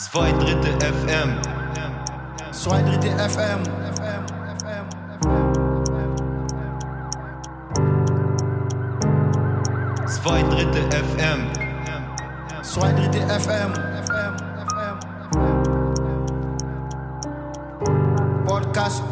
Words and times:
Zwei 0.00 0.32
Drittel 0.32 0.72
FM. 0.80 1.42
Zwei 2.52 2.80
Drittel 2.80 3.12
FM. 3.18 3.62
Zwei 10.06 10.42
Drittel 10.44 10.84
FM. 10.90 11.40
Zwei 12.62 12.92
Drittel 12.92 13.28
FM. 13.28 13.72
Podcast. 18.46 19.02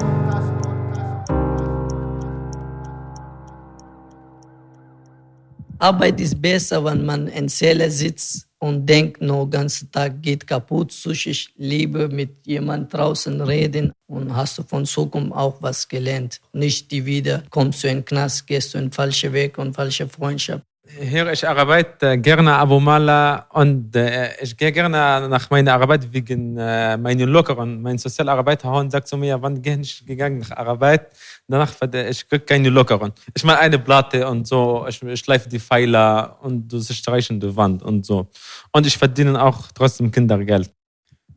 Arbeit 5.78 6.18
ist 6.18 6.40
besser, 6.40 6.82
wenn 6.82 7.04
man 7.04 7.26
in 7.28 7.46
Zelle 7.50 7.90
sitzt 7.90 8.47
und 8.60 8.86
denkt, 8.86 9.20
nur 9.22 9.46
den 9.46 9.50
ganzen 9.50 9.90
Tag 9.90 10.22
geht 10.22 10.46
kaputt. 10.46 10.92
Ich 11.06 11.50
liebe 11.56 12.08
mit 12.08 12.46
jemand 12.46 12.92
draußen 12.92 13.40
reden 13.40 13.92
und 14.06 14.34
hast 14.34 14.58
du 14.58 14.62
von 14.62 14.84
Zukunft 14.84 15.32
auch 15.32 15.62
was 15.62 15.86
gelernt. 15.86 16.40
Nicht 16.52 16.90
die 16.90 17.04
wieder, 17.06 17.42
kommst 17.50 17.84
du 17.84 17.88
in 17.88 17.98
den 17.98 18.04
Knast, 18.04 18.46
gehst 18.46 18.74
du 18.74 18.78
in 18.78 18.86
den 18.86 18.92
falschen 18.92 19.32
Weg 19.32 19.58
und 19.58 19.74
falsche 19.74 20.08
Freundschaft. 20.08 20.67
Hier, 21.00 21.30
ich 21.30 21.46
arbeite 21.46 22.18
gerne 22.18 22.54
Abu 22.54 22.80
Mala 22.80 23.46
und 23.50 23.94
äh, 23.94 24.42
ich 24.42 24.56
gehe 24.56 24.72
gerne 24.72 25.28
nach 25.28 25.48
meiner 25.48 25.74
Arbeit 25.74 26.12
wegen 26.12 26.56
äh, 26.58 26.96
meinen 26.96 27.28
Lockeren. 27.28 27.80
Mein 27.80 27.98
Sozialarbeiter 27.98 28.90
sagt 28.90 29.06
zu 29.06 29.16
mir, 29.16 29.40
wann 29.40 29.62
gehe 29.62 29.78
ich 29.78 30.04
gegangen 30.04 30.40
nach 30.40 30.50
Arbeit? 30.56 31.12
Danach, 31.46 31.72
ich 32.10 32.28
kriege 32.28 32.44
keine 32.44 32.68
Lockeren. 32.70 33.12
Ich 33.32 33.44
mache 33.44 33.60
eine 33.60 33.78
Platte 33.78 34.26
und 34.26 34.48
so, 34.48 34.86
ich, 34.88 35.00
ich 35.00 35.20
schleife 35.20 35.48
die 35.48 35.60
Pfeiler 35.60 36.36
und 36.42 36.66
du 36.68 36.80
streichen 36.80 37.38
die 37.38 37.54
Wand 37.54 37.84
und 37.84 38.04
so. 38.04 38.26
Und 38.72 38.84
ich 38.84 38.98
verdiene 38.98 39.40
auch 39.40 39.70
trotzdem 39.72 40.10
Kindergeld. 40.10 40.68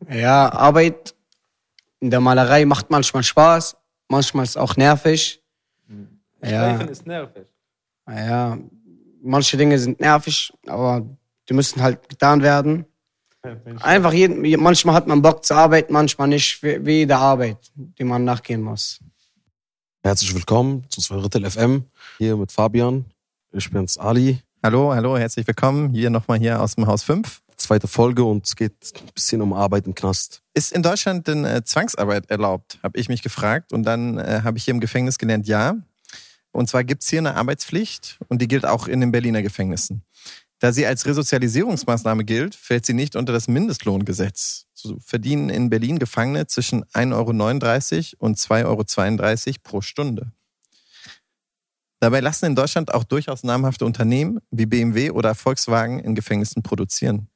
Ja, 0.09 0.51
Arbeit 0.51 1.13
in 1.99 2.09
der 2.09 2.19
Malerei 2.19 2.65
macht 2.65 2.89
manchmal 2.89 3.21
Spaß, 3.21 3.77
manchmal 4.07 4.45
ist 4.45 4.57
auch 4.57 4.75
nervig. 4.75 5.39
Ja. 6.41 6.47
Schleifen 6.47 6.87
ist 6.87 7.05
nervig. 7.05 7.45
Ja, 8.09 8.57
manche 9.23 9.57
Dinge 9.57 9.77
sind 9.79 9.99
nervig, 9.99 10.53
aber 10.67 11.05
die 11.49 11.53
müssen 11.53 11.81
halt 11.81 12.07
getan 12.09 12.41
werden. 12.41 12.85
Einfach 13.79 14.13
jeden, 14.13 14.41
manchmal 14.61 14.93
hat 14.93 15.07
man 15.07 15.21
Bock 15.21 15.43
zur 15.43 15.57
Arbeit, 15.57 15.89
manchmal 15.89 16.27
nicht, 16.27 16.61
wie, 16.61 16.85
wie 16.85 16.97
jede 16.99 17.17
Arbeit, 17.17 17.57
die 17.75 18.03
man 18.03 18.23
nachgehen 18.23 18.61
muss. 18.61 18.99
Herzlich 20.03 20.33
willkommen 20.33 20.85
zu 20.89 21.01
2 21.01 21.17
Drittel 21.17 21.49
FM, 21.49 21.85
hier 22.17 22.35
mit 22.37 22.51
Fabian. 22.51 23.05
Ich 23.51 23.69
bin's 23.69 23.97
Ali. 23.97 24.39
Hallo, 24.63 24.93
hallo, 24.93 25.17
herzlich 25.17 25.47
willkommen. 25.47 25.91
Hier 25.91 26.11
nochmal 26.11 26.37
hier 26.37 26.61
aus 26.61 26.75
dem 26.75 26.85
Haus 26.85 27.03
5. 27.03 27.41
Zweite 27.57 27.87
Folge 27.87 28.23
und 28.23 28.45
es 28.45 28.55
geht 28.55 28.73
ein 28.95 29.09
bisschen 29.13 29.41
um 29.41 29.53
Arbeit 29.53 29.87
im 29.87 29.95
Knast. 29.95 30.41
Ist 30.53 30.71
in 30.71 30.83
Deutschland 30.83 31.27
denn 31.27 31.45
äh, 31.45 31.63
Zwangsarbeit 31.63 32.29
erlaubt, 32.29 32.79
habe 32.81 32.97
ich 32.99 33.09
mich 33.09 33.21
gefragt. 33.21 33.73
Und 33.73 33.83
dann 33.83 34.17
äh, 34.17 34.41
habe 34.43 34.57
ich 34.57 34.65
hier 34.65 34.73
im 34.73 34.79
Gefängnis 34.79 35.17
gelernt, 35.17 35.47
ja. 35.47 35.75
Und 36.51 36.69
zwar 36.69 36.83
gibt's 36.83 37.09
hier 37.09 37.19
eine 37.19 37.35
Arbeitspflicht 37.35 38.19
und 38.27 38.41
die 38.41 38.47
gilt 38.47 38.65
auch 38.65 38.87
in 38.87 38.99
den 38.99 39.11
Berliner 39.11 39.41
Gefängnissen. 39.41 40.03
Da 40.59 40.71
sie 40.71 40.85
als 40.85 41.05
Resozialisierungsmaßnahme 41.07 42.23
gilt, 42.23 42.53
fällt 42.53 42.85
sie 42.85 42.93
nicht 42.93 43.15
unter 43.15 43.33
das 43.33 43.47
Mindestlohngesetz. 43.47 44.67
So 44.73 44.99
verdienen 44.99 45.49
in 45.49 45.69
Berlin 45.71 45.97
Gefangene 45.97 46.45
zwischen 46.45 46.83
1,39 46.85 48.13
Euro 48.13 48.25
und 48.25 48.37
2,32 48.37 49.47
Euro 49.47 49.55
pro 49.63 49.81
Stunde. 49.81 50.31
Dabei 51.99 52.19
lassen 52.19 52.45
in 52.45 52.55
Deutschland 52.55 52.93
auch 52.93 53.03
durchaus 53.03 53.43
namhafte 53.43 53.85
Unternehmen 53.85 54.39
wie 54.49 54.65
BMW 54.65 55.11
oder 55.11 55.35
Volkswagen 55.35 55.99
in 55.99 56.15
Gefängnissen 56.15 56.63
produzieren. 56.63 57.27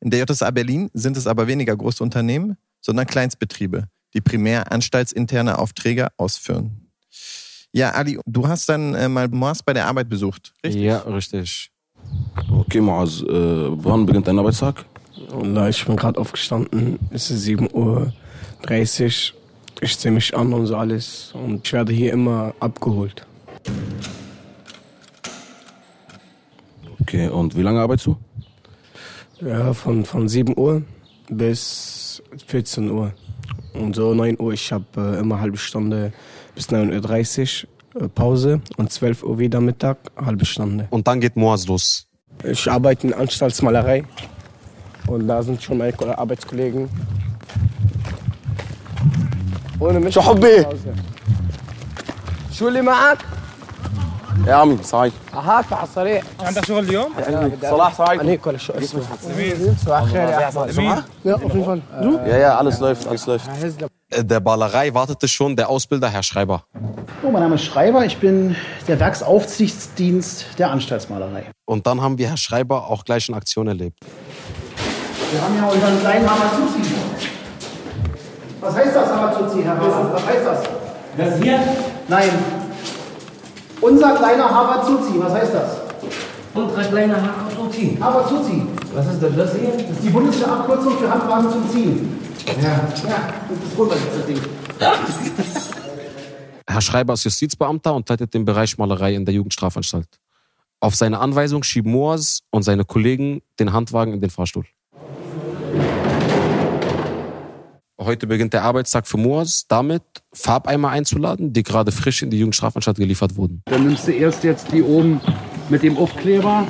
In 0.00 0.10
der 0.10 0.24
JSA 0.24 0.50
Berlin 0.50 0.90
sind 0.94 1.16
es 1.16 1.26
aber 1.26 1.46
weniger 1.46 1.76
große 1.76 2.02
Unternehmen, 2.02 2.56
sondern 2.80 3.06
Kleinstbetriebe, 3.06 3.88
die 4.14 4.20
primär 4.20 4.70
anstaltsinterne 4.70 5.58
Aufträge 5.58 6.08
ausführen. 6.16 6.90
Ja, 7.74 7.90
Ali, 7.90 8.20
du 8.24 8.46
hast 8.46 8.68
dann 8.68 8.94
äh, 8.94 9.08
mal 9.08 9.26
Moas 9.26 9.60
bei 9.60 9.72
der 9.72 9.88
Arbeit 9.88 10.08
besucht, 10.08 10.54
richtig? 10.64 10.80
Ja, 10.80 10.98
richtig. 10.98 11.72
Okay, 12.48 12.80
Moaz, 12.80 13.20
äh, 13.22 13.26
wann 13.28 14.06
beginnt 14.06 14.28
dein 14.28 14.38
Arbeitstag? 14.38 14.84
Wallah, 15.30 15.68
ich 15.68 15.84
bin 15.84 15.96
gerade 15.96 16.20
aufgestanden. 16.20 17.00
Es 17.10 17.32
ist 17.32 17.44
7.30 17.44 17.72
Uhr. 17.74 18.12
Ich 19.80 19.98
ziehe 19.98 20.14
mich 20.14 20.36
an 20.36 20.52
und 20.52 20.66
so 20.66 20.76
alles. 20.76 21.32
Und 21.34 21.66
ich 21.66 21.72
werde 21.72 21.92
hier 21.92 22.12
immer 22.12 22.54
abgeholt. 22.60 23.26
Okay, 27.00 27.26
und 27.26 27.56
wie 27.56 27.62
lange 27.62 27.80
arbeitest 27.80 28.06
du? 28.06 28.16
Ja, 29.40 29.74
von, 29.74 30.04
von 30.04 30.28
7 30.28 30.56
Uhr 30.56 30.82
bis 31.28 32.22
14 32.46 32.88
Uhr. 32.88 33.12
Und 33.72 33.96
so 33.96 34.14
9 34.14 34.36
Uhr, 34.38 34.52
ich 34.52 34.72
habe 34.72 34.84
äh, 34.96 35.18
immer 35.18 35.34
eine 35.34 35.42
halbe 35.42 35.56
Stunde 35.56 36.12
bis 36.55 36.69
9.30 36.69 37.65
Uhr 37.95 38.01
äh, 38.03 38.07
Pause 38.09 38.61
und 38.77 38.91
12 38.91 39.23
Uhr 39.23 39.37
wieder 39.39 39.59
Mittag, 39.61 39.97
halbe 40.17 40.45
Stunde. 40.45 40.87
Und 40.89 41.07
dann 41.07 41.19
geht 41.21 41.35
Moaz 41.35 41.67
los. 41.67 42.05
Ich 42.43 42.69
arbeite 42.71 43.07
in 43.07 43.13
Anstaltsmalerei 43.13 44.03
und 45.07 45.27
da 45.27 45.41
sind 45.43 45.61
schon 45.63 45.77
meine 45.79 45.93
Ko- 45.93 46.05
Arbeitskollegen. 46.11 46.89
Ohne 49.79 49.99
mich. 49.99 50.13
صحبي 50.15 50.65
شو 52.51 52.67
اللي 52.67 52.81
معك؟ 52.81 53.17
يا 54.47 54.53
عمي 54.53 54.77
سعيد 54.83 55.13
هات 55.33 55.73
على 55.73 55.83
الصريح 55.83 56.23
عندك 56.39 56.65
شغل 56.65 56.83
اليوم؟ 56.83 57.11
صلاح 57.61 57.93
سعيد 57.97 58.19
عليك 58.19 58.47
ولا 58.47 58.57
شو 58.57 58.73
اسمه؟ 58.73 59.01
صباح 59.85 60.01
الخير 60.01 60.21
يا 60.21 60.47
احمد 60.49 61.03
Ja, 61.25 61.35
auf 61.35 61.41
jeden 61.53 61.65
Fall. 61.65 61.81
Du? 62.01 62.17
Ja, 62.27 62.37
ja, 62.37 62.57
alles 62.57 62.79
läuft, 62.79 63.07
alles 63.07 63.25
läuft. 63.27 63.45
der 64.16 64.40
Ballerei 64.40 64.94
wartete 64.94 65.26
schon 65.28 65.56
der 65.56 65.68
Ausbilder, 65.68 66.08
Herr 66.08 66.22
Schreiber. 66.22 66.64
Oh, 67.22 67.30
mein 67.30 67.42
Name 67.42 67.56
ist 67.56 67.64
Schreiber, 67.64 68.04
ich 68.04 68.18
bin 68.18 68.54
der 68.86 69.00
Werksaufsichtsdienst 69.00 70.58
der 70.58 70.70
Anstaltsmalerei. 70.70 71.46
Und 71.64 71.86
dann 71.86 72.00
haben 72.00 72.18
wir 72.18 72.28
Herr 72.28 72.36
Schreiber 72.36 72.88
auch 72.88 73.04
gleich 73.04 73.28
in 73.28 73.34
Aktion 73.34 73.66
erlebt. 73.66 73.98
Wir 75.32 75.42
haben 75.42 75.56
ja 75.56 75.64
unseren 75.64 76.00
kleinen 76.00 76.30
Hamazuzi. 76.30 76.80
Was 78.60 78.76
heißt 78.76 78.94
das, 78.94 79.08
Hamazuzi, 79.10 79.62
Herr 79.62 79.76
Haber? 79.76 80.12
Was 80.12 80.26
heißt 80.26 80.46
das? 80.46 80.62
Das 81.16 81.42
hier, 81.42 81.60
Nein. 82.08 82.30
Unser 83.80 84.14
kleiner 84.14 84.48
Hamazuzi, 84.48 85.18
was 85.18 85.32
heißt 85.32 85.54
das? 85.54 85.84
unsere 86.54 86.84
kleine 86.84 87.16
Routine. 87.58 87.98
Hamazuzi. 88.00 88.62
Was 88.94 89.06
ist 89.08 89.20
denn 89.20 89.36
das 89.36 89.54
hier? 89.54 89.70
Das 89.70 89.90
ist 89.90 90.04
die 90.04 90.10
bundesliche 90.10 90.50
Abkürzung 90.50 90.96
für 90.98 91.10
Handwagen 91.10 91.50
zum 91.50 91.68
Ziehen. 91.68 92.20
Ja, 92.46 92.52
ja, 92.62 93.34
das 93.48 93.58
ist 93.58 93.78
runter, 93.78 93.96
das 94.16 94.26
Ding. 94.26 94.40
Herr 96.66 96.80
Schreiber 96.80 97.14
ist 97.14 97.24
Justizbeamter 97.24 97.94
und 97.94 98.08
leitet 98.08 98.34
den 98.34 98.44
Bereich 98.44 98.76
Malerei 98.78 99.14
in 99.14 99.24
der 99.24 99.34
Jugendstrafanstalt. 99.34 100.08
Auf 100.80 100.94
seine 100.94 101.18
Anweisung 101.20 101.62
schieben 101.62 101.92
Moaz 101.92 102.40
und 102.50 102.62
seine 102.62 102.84
Kollegen 102.84 103.42
den 103.58 103.72
Handwagen 103.72 104.12
in 104.12 104.20
den 104.20 104.30
Fahrstuhl. 104.30 104.64
Heute 107.98 108.26
beginnt 108.26 108.52
der 108.52 108.64
Arbeitstag 108.64 109.06
für 109.06 109.16
Moaz 109.16 109.66
damit, 109.66 110.02
Farbeimer 110.32 110.90
einzuladen, 110.90 111.52
die 111.52 111.62
gerade 111.62 111.92
frisch 111.92 112.22
in 112.22 112.30
die 112.30 112.38
Jugendstrafanstalt 112.38 112.98
geliefert 112.98 113.36
wurden. 113.36 113.62
Dann 113.66 113.86
nimmst 113.86 114.06
du 114.08 114.12
erst 114.12 114.44
jetzt 114.44 114.70
die 114.72 114.82
oben 114.82 115.20
mit 115.70 115.82
dem 115.82 115.96
Aufkleber, 115.96 116.66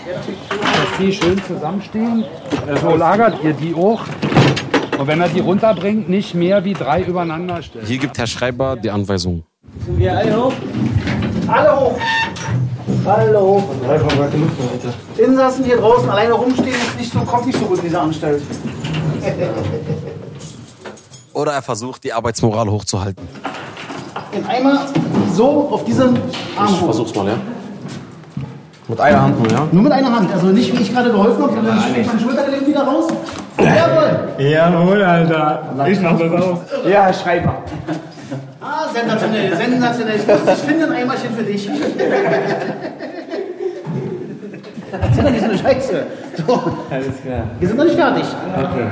dass 0.50 0.98
die 1.00 1.12
schön 1.12 1.42
zusammenstehen. 1.42 2.24
So 2.80 2.94
lagert 2.94 3.42
ihr 3.42 3.52
die 3.54 3.74
auch. 3.74 4.04
Und 4.98 5.06
wenn 5.06 5.20
er 5.20 5.28
die 5.28 5.40
runterbringt, 5.40 6.08
nicht 6.08 6.34
mehr 6.34 6.64
wie 6.64 6.72
drei 6.72 7.02
übereinander 7.02 7.62
stellen. 7.62 7.86
Hier 7.86 7.98
gibt 7.98 8.16
Herr 8.16 8.26
Schreiber 8.26 8.76
die 8.76 8.90
Anweisung. 8.90 9.44
Sind 9.84 9.98
wir 9.98 10.16
alle 10.16 10.36
hoch? 10.36 10.52
Alle 11.48 11.80
hoch. 11.80 11.98
Alle 13.06 13.40
hoch. 13.40 13.64
Insassen 15.16 15.64
hier 15.64 15.78
draußen 15.78 16.08
alleine 16.08 16.34
rumstehen, 16.34 16.74
ist 16.74 16.98
nicht 16.98 17.12
so, 17.12 17.20
kommt 17.20 17.46
nicht 17.46 17.58
so 17.58 17.66
gut 17.66 17.78
in 17.78 17.84
diese 17.84 18.00
Anstalt. 18.00 18.42
Oder 21.32 21.52
er 21.52 21.62
versucht, 21.62 22.04
die 22.04 22.12
Arbeitsmoral 22.12 22.70
hochzuhalten. 22.70 23.26
Den 24.32 24.46
Eimer 24.46 24.86
so 25.32 25.68
auf 25.70 25.84
diesen 25.84 26.18
Arm 26.56 26.80
hoch. 26.80 26.86
Versuch's 26.86 27.14
mal, 27.14 27.26
ja? 27.26 27.36
Mit 28.86 29.00
einer 29.00 29.22
Hand 29.22 29.40
nur, 29.40 29.50
ja? 29.50 29.66
Nur 29.72 29.82
mit 29.82 29.92
einer 29.92 30.14
Hand, 30.14 30.30
also 30.32 30.46
nicht 30.48 30.76
wie 30.76 30.82
ich 30.82 30.92
gerade 30.92 31.10
geholfen 31.10 31.42
habe, 31.42 31.54
sondern 31.54 31.78
ich 31.78 31.84
strecke 31.84 32.08
mein 32.08 32.20
Schultergelenk 32.20 32.66
wieder 32.66 32.82
raus. 32.84 33.06
Jawohl! 33.58 34.28
Jawohl, 34.38 35.02
Alter. 35.02 35.62
Ich 35.86 36.00
mach 36.00 36.18
das 36.18 36.32
auch. 36.42 36.60
Ja, 36.88 37.04
Herr 37.04 37.12
Schreiber. 37.14 37.56
Ah, 38.60 38.88
sensationell, 38.92 39.56
sensationell. 39.56 40.16
Ich 40.16 40.26
wusste, 40.28 40.52
ich 40.52 40.58
finde 40.58 40.86
ein 40.86 40.92
Eimerchen 40.92 41.34
für 41.36 41.42
dich. 41.42 41.68
Erzähl 45.00 45.24
doch 45.24 45.30
nicht 45.30 45.40
so 45.44 45.50
eine 45.50 45.58
Scheiße. 45.58 46.06
So, 46.46 46.52
Alles 46.90 47.22
klar. 47.22 47.42
wir 47.60 47.68
sind 47.68 47.76
noch 47.76 47.84
nicht 47.84 47.96
fertig. 47.96 48.24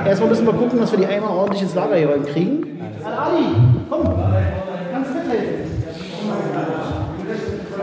Erstmal 0.07 0.29
müssen 0.29 0.47
wir 0.47 0.53
gucken, 0.53 0.79
dass 0.81 0.91
wir 0.93 0.99
die 0.99 1.07
Eimer 1.07 1.31
ordentlich 1.31 1.63
ins 1.63 1.75
Lager 1.75 1.97
hier 1.97 2.11
rein 2.11 2.25
kriegen. 2.25 2.81
Ali, 3.05 3.45
komm, 3.91 4.05
kannst 4.93 5.11
du 5.11 5.15
mithelfen? 5.19 5.63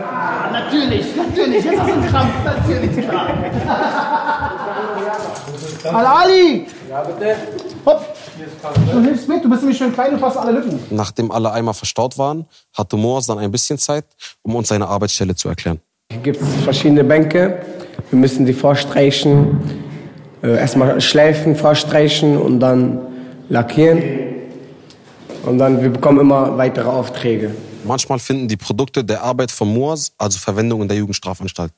Ah, 0.02 0.50
natürlich, 0.52 1.06
natürlich, 1.16 1.64
jetzt 1.64 1.74
ist 1.74 1.80
ein 1.80 2.06
Krampf, 2.06 2.32
natürlich, 2.44 3.08
klar. 3.08 3.26
Al-Ali! 5.84 6.66
Ja, 6.88 7.02
bitte. 7.02 7.36
Hopp. 7.86 8.04
Du 8.92 9.00
hilfst 9.00 9.28
mit, 9.28 9.44
du 9.44 9.48
bist 9.48 9.62
nämlich 9.62 9.78
schön 9.78 9.92
klein, 9.92 10.12
du 10.12 10.18
passt 10.18 10.36
alle 10.36 10.52
Lücken. 10.52 10.78
Nachdem 10.90 11.30
alle 11.30 11.52
Eimer 11.52 11.74
verstaut 11.74 12.18
waren, 12.18 12.46
hatte 12.74 12.96
Moas 12.96 13.26
dann 13.26 13.38
ein 13.38 13.50
bisschen 13.50 13.78
Zeit, 13.78 14.04
um 14.42 14.54
uns 14.56 14.68
seine 14.68 14.86
Arbeitsstelle 14.88 15.34
zu 15.34 15.48
erklären. 15.48 15.80
Hier 16.12 16.20
gibt 16.20 16.40
es 16.40 16.48
verschiedene 16.64 17.04
Bänke. 17.04 17.62
Wir 18.10 18.18
müssen 18.18 18.46
die 18.46 18.52
vorstreichen, 18.52 19.60
äh, 20.42 20.58
erstmal 20.58 21.00
schleifen, 21.00 21.56
vorstreichen 21.56 22.36
und 22.36 22.60
dann 22.60 23.00
lackieren. 23.48 24.02
Und 25.44 25.58
dann, 25.58 25.82
wir 25.82 25.90
bekommen 25.90 26.20
immer 26.20 26.56
weitere 26.58 26.88
Aufträge. 26.88 27.54
Manchmal 27.84 28.18
finden 28.18 28.46
die 28.46 28.56
Produkte 28.56 29.02
der 29.02 29.22
Arbeit 29.22 29.50
von 29.50 29.72
Moas 29.72 30.12
also 30.18 30.38
Verwendung 30.38 30.82
in 30.82 30.88
der 30.88 30.98
Jugendstrafanstalt. 30.98 31.72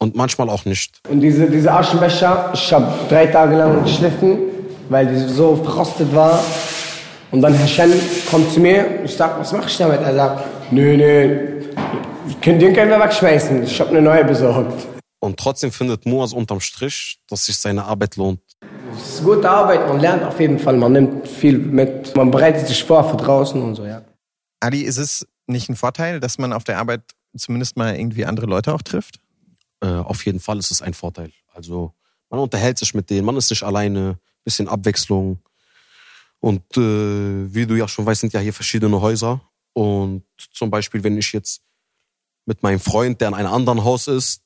Und 0.00 0.14
manchmal 0.14 0.48
auch 0.48 0.64
nicht. 0.64 1.00
Und 1.08 1.20
diese, 1.20 1.50
diese 1.50 1.72
Aschenbecher, 1.72 2.50
ich 2.54 2.72
habe 2.72 2.86
drei 3.08 3.26
Tage 3.26 3.56
lang 3.56 3.82
geschliffen, 3.82 4.38
weil 4.88 5.06
die 5.06 5.18
so 5.18 5.56
verrostet 5.56 6.14
war. 6.14 6.40
Und 7.30 7.42
dann 7.42 7.52
Herr 7.52 7.66
Shen 7.66 7.92
kommt 8.30 8.52
zu 8.52 8.60
mir, 8.60 9.04
ich 9.04 9.14
sag, 9.14 9.38
was 9.38 9.52
mach 9.52 9.66
ich 9.66 9.76
damit? 9.76 10.00
Er 10.00 10.14
sagt, 10.14 10.44
nö, 10.70 10.96
nö, 10.96 11.58
den 12.44 12.72
können 12.74 12.90
wir 12.90 13.00
wegschmeißen, 13.00 13.64
ich 13.64 13.80
habe 13.80 13.90
eine 13.90 14.00
neue 14.00 14.24
besorgt. 14.24 14.86
Und 15.20 15.38
trotzdem 15.38 15.72
findet 15.72 16.06
Moas 16.06 16.32
unterm 16.32 16.60
Strich, 16.60 17.18
dass 17.28 17.46
sich 17.46 17.56
seine 17.56 17.84
Arbeit 17.84 18.16
lohnt. 18.16 18.40
Es 18.96 19.14
ist 19.14 19.24
gute 19.24 19.48
Arbeit, 19.48 19.86
man 19.88 20.00
lernt 20.00 20.22
auf 20.22 20.38
jeden 20.40 20.58
Fall, 20.58 20.76
man 20.76 20.92
nimmt 20.92 21.28
viel 21.28 21.58
mit, 21.58 22.16
man 22.16 22.30
bereitet 22.30 22.66
sich 22.66 22.82
vor 22.84 23.08
für 23.08 23.16
draußen 23.16 23.60
und 23.60 23.74
so, 23.74 23.84
ja. 23.84 24.02
Ali, 24.60 24.82
ist 24.82 24.98
es 24.98 25.26
nicht 25.46 25.68
ein 25.68 25.76
Vorteil, 25.76 26.20
dass 26.20 26.38
man 26.38 26.52
auf 26.52 26.64
der 26.64 26.78
Arbeit 26.78 27.02
zumindest 27.36 27.76
mal 27.76 27.94
irgendwie 27.94 28.24
andere 28.24 28.46
Leute 28.46 28.72
auch 28.72 28.82
trifft? 28.82 29.18
Äh, 29.80 29.86
auf 29.86 30.24
jeden 30.26 30.40
Fall 30.40 30.58
ist 30.58 30.70
es 30.70 30.82
ein 30.82 30.94
Vorteil. 30.94 31.32
Also 31.52 31.94
man 32.30 32.40
unterhält 32.40 32.78
sich 32.78 32.94
mit 32.94 33.10
denen, 33.10 33.24
man 33.24 33.36
ist 33.36 33.50
nicht 33.50 33.62
alleine, 33.62 34.18
bisschen 34.44 34.68
Abwechslung. 34.68 35.38
Und 36.40 36.62
äh, 36.76 37.52
wie 37.52 37.66
du 37.66 37.74
ja 37.74 37.88
schon 37.88 38.06
weißt, 38.06 38.22
sind 38.22 38.32
ja 38.32 38.40
hier 38.40 38.52
verschiedene 38.52 39.00
Häuser. 39.00 39.40
Und 39.72 40.24
zum 40.52 40.70
Beispiel, 40.70 41.02
wenn 41.04 41.18
ich 41.18 41.32
jetzt 41.32 41.62
mit 42.46 42.62
meinem 42.62 42.80
Freund, 42.80 43.20
der 43.20 43.28
in 43.28 43.34
einem 43.34 43.52
anderen 43.52 43.84
Haus 43.84 44.08
ist, 44.08 44.42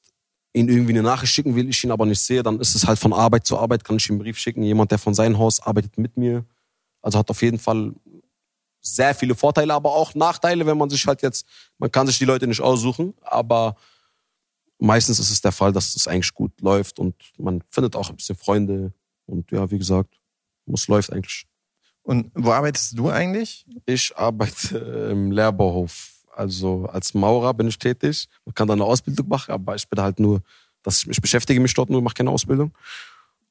ihn 0.55 0.69
irgendwie 0.69 0.93
eine 0.93 1.03
Nachricht 1.03 1.33
schicken 1.33 1.55
will, 1.55 1.69
ich 1.69 1.83
ihn 1.85 1.91
aber 1.91 2.05
nicht 2.05 2.21
sehe, 2.21 2.43
dann 2.43 2.61
ist 2.61 2.75
es 2.75 2.87
halt 2.87 2.99
von 2.99 3.13
Arbeit 3.13 3.47
zu 3.47 3.59
Arbeit, 3.59 3.85
kann 3.85 3.97
ich 3.97 4.09
ihm 4.09 4.15
einen 4.15 4.23
Brief 4.23 4.39
schicken. 4.39 4.63
Jemand, 4.63 4.91
der 4.91 4.99
von 4.99 5.15
seinem 5.15 5.39
Haus 5.39 5.61
arbeitet 5.61 5.97
mit 5.99 6.17
mir. 6.17 6.45
Also 7.01 7.19
hat 7.19 7.31
auf 7.31 7.43
jeden 7.43 7.59
Fall 7.59 7.95
sehr 8.81 9.15
viele 9.15 9.35
Vorteile, 9.35 9.73
aber 9.75 9.95
auch 9.95 10.15
Nachteile, 10.15 10.67
wenn 10.67 10.77
man 10.77 10.91
sich 10.91 11.07
halt 11.07 11.23
jetzt, 11.23 11.47
man 11.79 11.91
kann 11.91 12.07
sich 12.07 12.19
die 12.19 12.25
Leute 12.25 12.47
nicht 12.47 12.61
aussuchen, 12.61 13.15
aber 13.23 13.77
meistens 14.83 15.19
ist 15.19 15.31
es 15.31 15.41
der 15.41 15.53
Fall, 15.53 15.73
dass 15.73 15.95
es 15.95 16.09
eigentlich 16.09 16.35
gut 16.35 16.61
läuft 16.61 16.99
und 16.99 17.15
man 17.39 17.63
findet 17.71 17.97
auch 17.97 18.11
ein 18.11 18.17
bisschen 18.17 18.37
Freunde 18.37 18.93
und 19.27 19.51
ja, 19.53 19.71
wie 19.71 19.79
gesagt, 19.79 20.19
es 20.73 20.89
läuft 20.89 21.13
eigentlich. 21.13 21.47
Und 22.03 22.31
wo 22.35 22.51
arbeitest 22.51 22.99
du 22.99 23.09
eigentlich? 23.09 23.65
Ich 23.87 24.17
arbeite 24.17 24.79
im 25.13 25.31
Lehrbauhof. 25.31 26.11
Also 26.35 26.87
als 26.87 27.15
Maurer 27.15 27.55
bin 27.55 27.69
ich 27.69 27.79
tätig. 27.79 28.29
Man 28.45 28.55
kann 28.55 28.67
da 28.67 28.75
eine 28.75 28.85
Ausbildung 28.85 29.29
machen, 29.29 29.53
aber 29.53 29.77
ich 29.77 29.89
bin 29.89 30.03
halt 30.03 30.19
nur, 30.19 30.43
dass 30.83 31.03
ich, 31.03 31.09
ich 31.09 31.21
beschäftige 31.21 31.61
mich 31.61 31.75
dort 31.75 31.91
nur, 31.91 32.03
mache 32.03 32.15
keine 32.15 32.31
Ausbildung. 32.31 32.73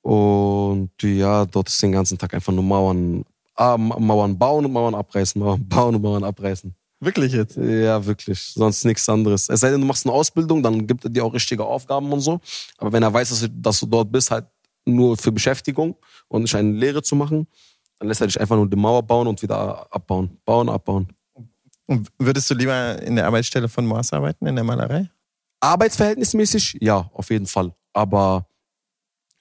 Und 0.01 0.91
ja, 1.01 1.45
dort 1.45 1.69
ist 1.69 1.81
den 1.81 1.93
ganzen 1.93 2.17
Tag 2.17 2.33
einfach 2.33 2.51
nur 2.51 2.63
Mauern, 2.63 3.23
ah, 3.55 3.77
Mauern 3.77 4.37
bauen 4.37 4.65
und 4.65 4.73
Mauern 4.73 4.95
abreißen, 4.95 5.39
Mauern 5.39 5.67
bauen 5.69 5.95
und 5.95 6.01
Mauern 6.01 6.23
abreißen. 6.23 6.75
Wirklich 7.03 7.33
jetzt? 7.33 7.57
Ja, 7.57 8.05
wirklich. 8.05 8.39
Sonst 8.39 8.85
nichts 8.85 9.09
anderes. 9.09 9.49
Es 9.49 9.59
sei 9.59 9.71
denn, 9.71 9.81
du 9.81 9.87
machst 9.87 10.05
eine 10.05 10.13
Ausbildung, 10.13 10.61
dann 10.61 10.85
gibt 10.85 11.03
er 11.03 11.09
dir 11.09 11.25
auch 11.25 11.33
richtige 11.33 11.65
Aufgaben 11.65 12.13
und 12.13 12.19
so. 12.19 12.39
Aber 12.77 12.93
wenn 12.93 13.01
er 13.01 13.11
weiß, 13.11 13.29
dass 13.29 13.39
du, 13.41 13.49
dass 13.49 13.79
du 13.79 13.87
dort 13.87 14.11
bist, 14.11 14.29
halt 14.29 14.45
nur 14.85 15.17
für 15.17 15.31
Beschäftigung 15.31 15.95
und 16.27 16.43
nicht 16.43 16.53
eine 16.53 16.71
Lehre 16.71 17.01
zu 17.01 17.15
machen, 17.15 17.47
dann 17.97 18.07
lässt 18.07 18.21
er 18.21 18.27
dich 18.27 18.39
einfach 18.39 18.55
nur 18.55 18.69
die 18.69 18.77
Mauer 18.77 19.01
bauen 19.01 19.27
und 19.27 19.41
wieder 19.41 19.91
abbauen. 19.91 20.37
Bauen, 20.45 20.69
abbauen. 20.69 21.07
Und 21.87 22.07
würdest 22.19 22.49
du 22.51 22.53
lieber 22.53 23.01
in 23.01 23.15
der 23.15 23.25
Arbeitsstelle 23.25 23.67
von 23.67 23.85
Moas 23.85 24.13
arbeiten, 24.13 24.45
in 24.45 24.55
der 24.55 24.63
Malerei? 24.63 25.09
Arbeitsverhältnismäßig, 25.59 26.77
ja, 26.81 27.09
auf 27.13 27.31
jeden 27.31 27.47
Fall. 27.47 27.73
Aber 27.93 28.45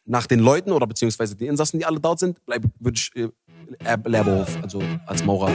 nach 0.06 0.26
den 0.26 0.40
Leuten 0.40 0.72
oder 0.72 0.86
beziehungsweise 0.86 1.36
die 1.36 1.46
Insassen, 1.46 1.78
die 1.78 1.84
alle 1.84 2.00
dort 2.00 2.20
sind, 2.20 2.44
bleib, 2.46 2.64
würde 2.78 2.98
ich 2.98 3.14
äh, 3.16 3.28
Lehrberhof, 4.04 4.58
also 4.62 4.82
als 5.06 5.24
Maurer. 5.24 5.50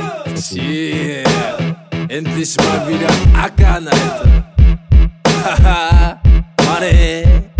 Yeah, 0.53 1.75
endlich 2.09 2.55
mal 2.57 2.87
wieder 2.87 3.09
ackern, 3.41 3.87
Alter. 3.87 4.45
Haha, 5.43 6.19
Money. 6.65 7.54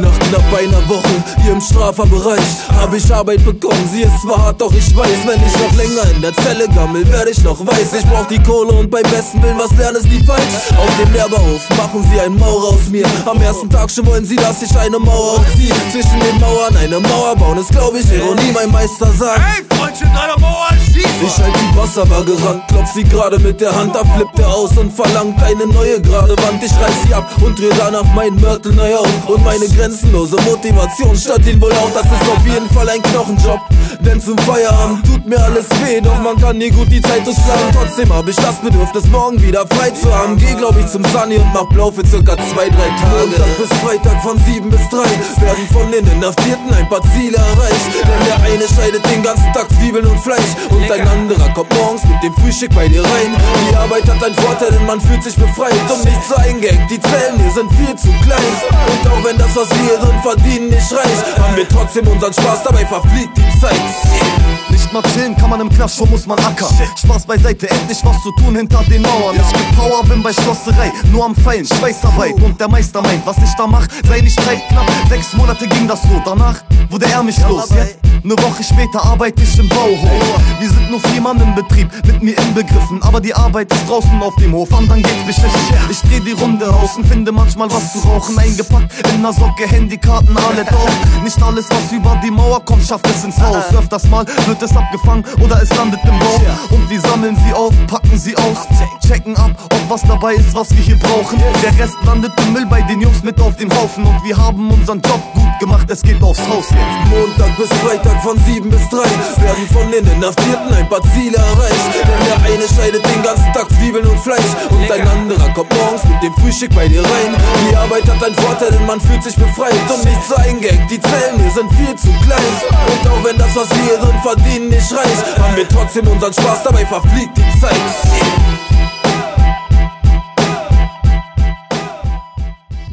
Nach 0.00 0.18
knapp 0.18 0.42
einer 0.58 0.88
Woche 0.88 1.22
hier 1.42 1.52
im 1.52 1.60
Strafverbereich 1.60 2.40
habe 2.74 2.96
ich 2.96 3.14
Arbeit 3.14 3.44
bekommen. 3.44 3.88
Sie 3.92 4.02
ist 4.02 4.22
zwar 4.22 4.46
hart, 4.46 4.60
doch 4.60 4.72
ich 4.72 4.94
weiß, 4.96 5.18
wenn 5.24 5.40
ich 5.46 5.52
noch 5.58 5.72
länger 5.76 6.10
in 6.14 6.22
der 6.22 6.34
Zelle 6.34 6.66
gammel, 6.74 7.06
werde 7.12 7.30
ich 7.30 7.42
noch 7.44 7.64
weiß. 7.64 7.94
Ich 7.98 8.06
brauch 8.06 8.26
die 8.26 8.42
Kohle 8.42 8.72
und 8.72 8.90
beim 8.90 9.04
besten 9.04 9.40
Willen 9.42 9.58
was 9.58 9.70
lernen 9.78 9.98
ist 9.98 10.08
nie 10.08 10.22
falsch. 10.24 10.42
Auf 10.76 10.90
dem 10.98 11.12
Lehrberhof 11.12 11.68
machen 11.76 12.04
sie 12.10 12.20
einen 12.20 12.38
Mauer 12.38 12.74
aus 12.74 12.88
mir. 12.90 13.06
Am 13.26 13.40
ersten 13.40 13.70
Tag 13.70 13.90
schon 13.90 14.06
wollen 14.06 14.24
sie, 14.24 14.36
dass 14.36 14.62
ich 14.62 14.76
eine 14.76 14.98
Mauer 14.98 15.38
aufziehe. 15.38 15.74
Zwischen 15.92 16.18
den 16.20 16.40
Mauern 16.40 16.76
eine 16.76 16.98
Mauer 16.98 17.36
bauen 17.36 17.58
ist, 17.58 17.70
glaub 17.70 17.94
ich, 17.94 18.10
Ironie. 18.12 18.52
Mein 18.52 18.72
Meister 18.72 19.12
sagt: 19.12 19.40
Hey, 19.40 19.64
Freundchen, 19.76 20.10
deine 20.12 20.40
Mauer 20.40 20.68
schießt! 20.84 21.04
Ich 21.22 21.38
halt 21.38 21.54
die 21.56 21.76
Wasserwaage 21.76 22.32
ran, 22.44 22.62
klopf 22.68 22.92
sie 22.94 23.04
gerade 23.04 23.38
mit 23.38 23.60
der 23.60 23.74
Hand 23.74 23.96
ab, 23.96 24.06
flippt 24.16 24.38
er 24.38 24.48
aus 24.48 24.76
und 24.76 24.92
verlangt 24.92 25.42
eine 25.42 25.66
neue 25.66 26.00
gerade 26.00 26.36
Wand. 26.42 26.62
Ich 26.62 26.72
reiß 26.72 26.94
sie 27.06 27.14
ab 27.14 27.30
und 27.40 27.58
dreh 27.58 27.70
danach 27.78 28.04
meinen 28.14 28.40
Mörtel 28.40 28.74
neu 28.74 28.96
auf 28.96 29.28
und 29.28 29.44
meine 29.44 29.66
grenzenlose 29.84 30.36
Motivation 30.48 31.14
statt 31.14 31.46
ihn 31.46 31.60
wohl 31.60 31.72
auch. 31.72 31.90
Das 31.92 32.04
ist 32.04 32.30
auf 32.32 32.46
jeden 32.46 32.68
Fall 32.70 32.88
ein 32.88 33.02
Knochenjob, 33.02 33.60
denn 34.00 34.18
zum 34.18 34.38
Feierabend 34.38 35.04
tut 35.04 35.26
mir 35.26 35.38
alles 35.38 35.66
weh, 35.84 36.00
doch 36.00 36.18
man 36.22 36.40
kann 36.40 36.56
nie 36.56 36.70
gut 36.70 36.90
die 36.90 37.02
Zeit 37.02 37.26
durchplanen. 37.26 37.68
Trotzdem 37.74 38.10
hab 38.10 38.26
ich 38.26 38.36
das 38.36 38.56
Bedürfnis, 38.62 39.04
morgen 39.08 39.42
wieder 39.42 39.66
frei 39.66 39.90
zu 39.90 40.08
haben. 40.14 40.38
Geh, 40.38 40.54
glaub 40.54 40.74
ich, 40.78 40.86
zum 40.86 41.04
Sunny 41.12 41.36
und 41.36 41.52
mach 41.52 41.68
blau 41.68 41.90
für 41.90 42.06
circa 42.06 42.34
zwei, 42.48 42.70
drei 42.70 42.88
Tage. 42.96 43.28
Montag 43.28 43.58
bis 43.58 43.78
Freitag 43.80 44.22
von 44.22 44.38
sieben 44.46 44.70
bis 44.70 44.88
drei 44.88 45.10
werden 45.44 45.68
von 45.70 45.92
den 45.92 46.06
Inhaftierten 46.06 46.72
ein 46.72 46.88
paar 46.88 47.02
Ziele 47.12 47.36
erreicht. 47.36 47.84
Denn 48.00 48.24
der 48.24 48.40
eine 48.40 48.64
scheidet 48.64 49.04
den 49.10 49.22
ganzen 49.22 49.52
Tag 49.52 49.68
Zwiebeln 49.78 50.06
und 50.06 50.18
Fleisch 50.20 50.52
und 50.70 50.90
ein 50.90 51.06
anderer 51.06 51.52
kommt 51.52 51.74
morgens 51.76 52.04
mit 52.04 52.22
dem 52.22 52.32
Frühstück 52.40 52.74
bei 52.74 52.88
dir 52.88 53.02
rein. 53.02 53.36
Die 53.68 53.76
Arbeit 53.76 54.08
hat 54.08 54.24
einen 54.24 54.34
Vorteil, 54.36 54.70
denn 54.72 54.86
man 54.86 55.00
fühlt 55.00 55.22
sich 55.22 55.36
befreit 55.36 55.76
und 55.92 56.04
nicht 56.04 56.24
so 56.26 56.36
eingeengt. 56.36 56.90
Die 56.90 57.00
Zellen 57.00 57.36
hier 57.36 57.52
sind 57.52 57.70
viel 57.76 57.94
zu 57.96 58.08
klein. 58.24 58.52
Und 58.88 59.12
auch 59.12 59.24
wenn 59.24 59.36
das, 59.36 59.54
was 59.54 59.73
drin 59.98 60.20
verdienen, 60.22 60.68
nicht 60.68 60.92
reicht, 60.92 61.38
haben 61.38 61.56
wir 61.56 61.68
trotzdem 61.68 62.06
unseren 62.08 62.32
Spaß, 62.32 62.62
dabei 62.64 62.86
verfliegt 62.86 63.36
die 63.36 63.60
Zeit. 63.60 64.73
Mal 64.94 65.02
chillen 65.12 65.36
kann 65.36 65.50
man 65.50 65.60
im 65.60 65.68
Knast, 65.68 65.96
schon 65.96 66.08
muss 66.08 66.24
man 66.24 66.38
ackern. 66.38 66.68
Spaß 66.96 67.26
beiseite, 67.26 67.68
endlich 67.68 67.98
was 68.04 68.22
zu 68.22 68.30
tun 68.38 68.54
hinter 68.54 68.80
den 68.84 69.02
Mauern. 69.02 69.34
Ich 69.34 69.52
geb 69.52 69.76
Power, 69.76 70.04
bin 70.04 70.22
bei 70.22 70.32
Schlosserei, 70.32 70.92
nur 71.10 71.24
am 71.24 71.34
Feilen, 71.34 71.66
Schweißarbeit. 71.66 72.34
Und 72.40 72.60
der 72.60 72.68
Meister 72.68 73.02
meint, 73.02 73.26
was 73.26 73.36
ich 73.38 73.52
da 73.58 73.66
mach, 73.66 73.88
sei 74.06 74.20
nicht 74.20 74.36
tight, 74.36 74.62
knapp. 74.68 74.86
Sechs 75.08 75.34
Monate 75.34 75.66
ging 75.66 75.88
das 75.88 76.00
so, 76.02 76.22
danach 76.24 76.62
wurde 76.90 77.06
er 77.06 77.24
mich 77.24 77.36
los. 77.40 77.70
Jetzt, 77.70 77.98
eine 78.22 78.38
Woche 78.38 78.62
später 78.62 79.04
arbeite 79.04 79.42
ich 79.42 79.58
im 79.58 79.68
Bauhof. 79.68 80.40
Wir 80.60 80.70
sind 80.70 80.90
nur 80.90 81.00
vier 81.00 81.20
Mann 81.20 81.40
im 81.40 81.54
Betrieb, 81.54 81.90
mit 82.06 82.22
mir 82.22 82.38
inbegriffen. 82.38 83.02
Aber 83.02 83.20
die 83.20 83.34
Arbeit 83.34 83.70
ist 83.72 83.86
draußen 83.88 84.22
auf 84.22 84.34
dem 84.36 84.52
Hof, 84.52 84.72
anderen 84.72 85.02
geht's 85.02 85.26
beschissen. 85.26 85.50
Ich 85.90 86.00
dreh 86.02 86.20
die 86.20 86.32
Runde 86.32 86.72
aus 86.72 86.96
und 86.96 87.06
finde 87.06 87.32
manchmal 87.32 87.70
was 87.70 87.92
zu 87.92 87.98
rauchen. 87.98 88.38
Eingepackt 88.38 88.92
in 89.12 89.22
ner 89.22 89.32
Socke, 89.32 89.66
Handykarten, 89.66 90.36
alle 90.36 90.64
drauf. 90.64 90.90
Nicht 91.22 91.42
alles, 91.42 91.66
was 91.68 91.92
über 91.92 92.18
die 92.24 92.30
Mauer 92.30 92.64
kommt, 92.64 92.86
schafft 92.86 93.06
es 93.08 93.24
ins 93.24 93.38
Haus. 93.38 93.74
Öfters 93.76 94.08
mal 94.08 94.24
wird 94.46 94.62
es 94.62 94.74
abgefangen 94.84 95.24
oder 95.42 95.62
es 95.62 95.74
landet 95.76 96.00
im 96.04 96.18
Bauch. 96.18 96.42
Und 96.70 96.88
wir 96.90 97.00
sammeln 97.00 97.36
sie 97.46 97.52
auf, 97.52 97.72
packen 97.86 98.18
sie 98.18 98.36
aus, 98.36 98.66
checken 99.06 99.36
ab, 99.36 99.50
ob 99.64 99.90
was 99.90 100.02
dabei 100.02 100.34
ist, 100.34 100.54
was 100.54 100.70
wir 100.70 100.82
hier 100.82 100.98
brauchen. 100.98 101.42
Der 101.62 101.78
Rest 101.78 101.96
landet 102.04 102.32
im 102.40 102.52
Müll 102.52 102.66
bei 102.66 102.82
den 102.82 103.00
Jungs 103.00 103.22
mit 103.22 103.40
auf 103.40 103.56
dem 103.56 103.70
Haufen. 103.74 104.04
Und 104.04 104.24
wir 104.24 104.36
haben 104.36 104.70
unseren 104.70 105.00
Job 105.00 105.20
gut 105.34 105.58
gemacht, 105.60 105.88
es 105.90 106.02
geht 106.02 106.22
aufs 106.22 106.40
Haus 106.48 106.70
jetzt. 106.70 107.10
Montag 107.10 107.56
bis 107.56 107.68
Freitag 107.78 108.22
von 108.22 108.38
sieben 108.44 108.70
bis 108.70 108.88
drei 108.88 109.08
werden 109.42 109.66
von 109.72 109.90
den 109.90 110.06
Inhaftierten 110.06 110.74
ein 110.74 110.88
paar 110.88 111.02
Ziele 111.14 111.36
erreicht. 111.36 111.90
Denn 111.94 112.26
der 112.26 112.52
eine 112.52 112.66
scheidet 112.68 113.04
den 113.04 113.22
ganzen 113.22 113.52
Tag 113.52 113.68
Zwiebeln 113.70 114.06
und 114.06 114.18
Fleisch 114.20 114.52
und 114.70 114.90
ein 114.90 115.06
anderer 115.06 115.48
kommt 115.54 115.72
morgens 115.74 116.04
mit 116.04 116.22
dem 116.22 116.32
Frühstück 116.34 116.74
bei 116.74 116.88
dir 116.88 117.02
rein. 117.02 117.34
Die 117.70 117.76
Arbeit 117.76 118.08
hat 118.08 118.22
einen 118.22 118.34
Vorteil, 118.34 118.70
denn 118.70 118.86
man 118.86 119.00
fühlt 119.00 119.22
sich 119.22 119.36
befreit 119.36 119.74
und 119.92 120.04
nicht 120.04 120.24
so 120.28 120.36
eingeengt. 120.36 120.90
Die 120.90 121.00
Zellen 121.00 121.40
hier 121.40 121.50
sind 121.50 121.70
viel 121.74 121.94
zu 121.96 122.08
klein. 122.24 122.52
Und 122.70 123.10
auch 123.10 123.24
wenn 123.24 123.38
das, 123.38 123.54
was 123.54 123.70
wir 123.70 123.84
hier 123.84 123.98
drin 123.98 124.18
verdienen, 124.22 124.73
nicht 124.74 124.92
reicht, 124.92 125.38
haben 125.38 125.56
wir 125.56 125.68
trotzdem 125.68 126.06
unseren 126.08 126.32
Spaß, 126.32 126.64
dabei 126.64 126.84
verfliegt 126.84 127.36
die 127.36 127.60
Zeit. 127.60 127.74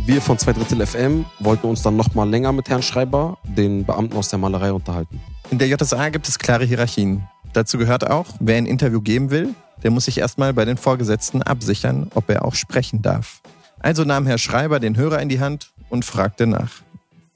Wir 0.05 0.21
von 0.21 0.37
2 0.37 0.53
Drittel 0.53 0.85
FM 0.85 1.25
wollten 1.39 1.67
uns 1.67 1.81
dann 1.81 1.95
noch 1.95 2.13
mal 2.13 2.29
länger 2.29 2.51
mit 2.51 2.69
Herrn 2.69 2.81
Schreiber, 2.81 3.37
den 3.43 3.85
Beamten 3.85 4.17
aus 4.17 4.29
der 4.29 4.39
Malerei, 4.39 4.73
unterhalten. 4.73 5.21
In 5.51 5.57
der 5.57 5.67
JSA 5.67 6.09
gibt 6.09 6.27
es 6.27 6.37
klare 6.37 6.65
Hierarchien. 6.65 7.23
Dazu 7.53 7.77
gehört 7.77 8.09
auch, 8.09 8.25
wer 8.39 8.57
ein 8.57 8.65
Interview 8.65 9.01
geben 9.01 9.29
will, 9.29 9.53
der 9.83 9.91
muss 9.91 10.05
sich 10.05 10.17
erstmal 10.17 10.53
bei 10.53 10.65
den 10.65 10.77
Vorgesetzten 10.77 11.41
absichern, 11.41 12.09
ob 12.13 12.29
er 12.29 12.45
auch 12.45 12.55
sprechen 12.55 13.01
darf. 13.01 13.41
Also 13.79 14.03
nahm 14.03 14.27
Herr 14.27 14.37
Schreiber 14.37 14.79
den 14.79 14.95
Hörer 14.95 15.21
in 15.21 15.29
die 15.29 15.39
Hand 15.39 15.71
und 15.89 16.05
fragte 16.05 16.45
nach. 16.45 16.71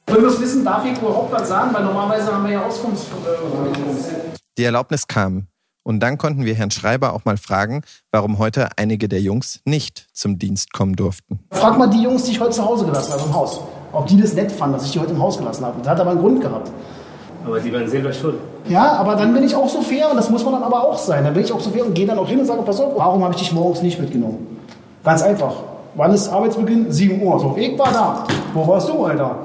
Wir 0.08 0.24
es 0.28 0.40
wissen, 0.40 0.64
darf 0.64 0.86
ich 0.86 0.98
überhaupt 0.98 1.32
was 1.32 1.48
sagen, 1.50 1.74
weil 1.74 1.84
normalerweise 1.84 2.32
haben 2.32 2.44
wir 2.46 2.52
ja 2.52 2.64
Auskunft. 2.64 3.08
Die 4.58 4.64
Erlaubnis 4.64 5.08
kam. 5.08 5.48
Und 5.84 6.00
dann 6.00 6.18
konnten 6.18 6.46
wir 6.46 6.56
Herrn 6.56 6.72
Schreiber 6.72 7.14
auch 7.14 7.26
mal 7.26 7.38
fragen, 7.38 7.82
warum 8.12 8.40
heute 8.40 8.70
einige 8.78 9.08
der 9.08 9.22
Jungs 9.22 9.60
nicht 9.66 10.08
zum 10.14 10.40
Dienst 10.40 10.74
kommen 10.74 10.96
durften. 10.96 11.40
Frag 11.52 11.78
mal 11.78 11.88
die 11.88 12.02
Jungs, 12.02 12.24
die 12.24 12.32
ich 12.32 12.40
heute 12.40 12.52
zu 12.52 12.66
Hause 12.66 12.86
gelassen 12.86 13.14
habe 13.14 13.24
im 13.24 13.34
Haus, 13.34 13.60
ob 13.92 14.08
die 14.08 14.20
das 14.20 14.34
nett 14.34 14.52
fanden, 14.52 14.78
dass 14.78 14.86
ich 14.86 14.94
die 14.94 15.00
heute 15.00 15.12
im 15.12 15.22
Haus 15.22 15.38
gelassen 15.38 15.64
habe. 15.64 15.78
Das 15.80 15.90
hat 15.90 16.00
aber 16.00 16.12
einen 16.12 16.22
Grund 16.22 16.42
gehabt. 16.42 16.72
Aber 17.46 17.60
die 17.60 17.72
waren 17.72 17.88
selber 17.88 18.12
schuld. 18.12 18.40
Ja, 18.68 18.94
aber 18.94 19.16
dann 19.16 19.32
bin 19.32 19.44
ich 19.44 19.54
auch 19.54 19.70
so 19.70 19.82
fair 19.82 20.10
und 20.10 20.18
das 20.18 20.32
muss 20.32 20.44
man 20.44 20.54
dann 20.54 20.64
aber 20.64 20.84
auch 20.84 20.98
sein. 20.98 21.24
Dann 21.24 21.36
bin 21.36 21.44
ich 21.44 21.52
auch 21.52 21.60
so 21.60 21.70
fair 21.70 21.86
und 21.86 21.94
gehe 21.94 22.08
dann 22.08 22.18
auch 22.18 22.28
hin 22.28 22.40
und 22.40 22.46
sage, 22.46 22.64
pass 22.64 22.80
auf, 22.80 22.94
warum 22.96 23.24
habe 23.24 23.36
ich 23.36 23.42
dich 23.42 23.52
morgens 23.52 23.84
nicht 23.84 24.00
mitgenommen? 24.00 24.60
Ganz 25.04 25.22
einfach. 25.22 25.54
Wann 25.94 26.12
ist 26.12 26.30
Arbeitsbeginn? 26.30 26.92
7 26.92 27.22
Uhr. 27.22 27.40
So, 27.40 27.56
ich 27.58 27.78
war 27.78 27.92
da. 27.92 28.28
Wo 28.56 28.68
warst 28.68 28.90
du, 28.90 29.06
Alter? 29.06 29.38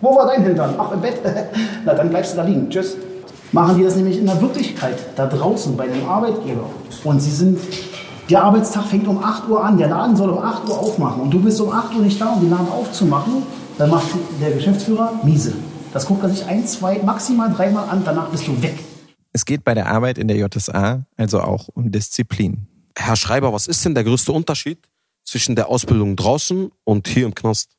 Wo 0.00 0.16
war 0.16 0.26
dein 0.26 0.42
Hintern? 0.42 0.74
Ach, 0.76 0.90
im 0.90 1.00
Bett. 1.00 1.20
Na, 1.84 1.94
dann 1.94 2.10
bleibst 2.10 2.32
du 2.32 2.38
da 2.38 2.42
liegen. 2.42 2.68
Tschüss. 2.68 2.96
Machen 3.54 3.78
die 3.78 3.84
das 3.84 3.94
nämlich 3.94 4.18
in 4.18 4.26
der 4.26 4.40
Wirklichkeit, 4.40 4.98
da 5.14 5.28
draußen 5.28 5.76
bei 5.76 5.86
dem 5.86 6.08
Arbeitgeber. 6.08 6.68
Und 7.04 7.20
sie 7.20 7.30
sind, 7.30 7.60
der 8.28 8.42
Arbeitstag 8.42 8.84
fängt 8.86 9.06
um 9.06 9.22
8 9.22 9.48
Uhr 9.48 9.64
an, 9.64 9.78
der 9.78 9.86
Laden 9.86 10.16
soll 10.16 10.30
um 10.30 10.38
8 10.38 10.68
Uhr 10.68 10.76
aufmachen. 10.76 11.22
Und 11.22 11.30
du 11.30 11.38
bist 11.40 11.60
um 11.60 11.70
8 11.70 11.94
Uhr 11.94 12.02
nicht 12.02 12.20
da, 12.20 12.32
um 12.32 12.40
den 12.40 12.50
Laden 12.50 12.66
aufzumachen. 12.66 13.44
Dann 13.78 13.90
macht 13.90 14.08
der 14.40 14.50
Geschäftsführer 14.50 15.20
miese. 15.22 15.52
Das 15.92 16.04
guckt 16.04 16.24
er 16.24 16.30
sich 16.30 16.44
ein, 16.46 16.66
zwei, 16.66 16.98
maximal 16.98 17.48
dreimal 17.52 17.88
an, 17.88 18.02
danach 18.04 18.28
bist 18.30 18.44
du 18.48 18.60
weg. 18.60 18.74
Es 19.32 19.44
geht 19.44 19.62
bei 19.62 19.74
der 19.74 19.86
Arbeit 19.86 20.18
in 20.18 20.26
der 20.26 20.36
JSA 20.36 21.04
also 21.16 21.40
auch 21.40 21.68
um 21.68 21.92
Disziplin. 21.92 22.66
Herr 22.98 23.14
Schreiber, 23.14 23.52
was 23.52 23.68
ist 23.68 23.84
denn 23.84 23.94
der 23.94 24.02
größte 24.02 24.32
Unterschied 24.32 24.78
zwischen 25.22 25.54
der 25.54 25.68
Ausbildung 25.68 26.16
draußen 26.16 26.72
und 26.82 27.06
hier 27.06 27.24
im 27.24 27.36
Knast? 27.36 27.70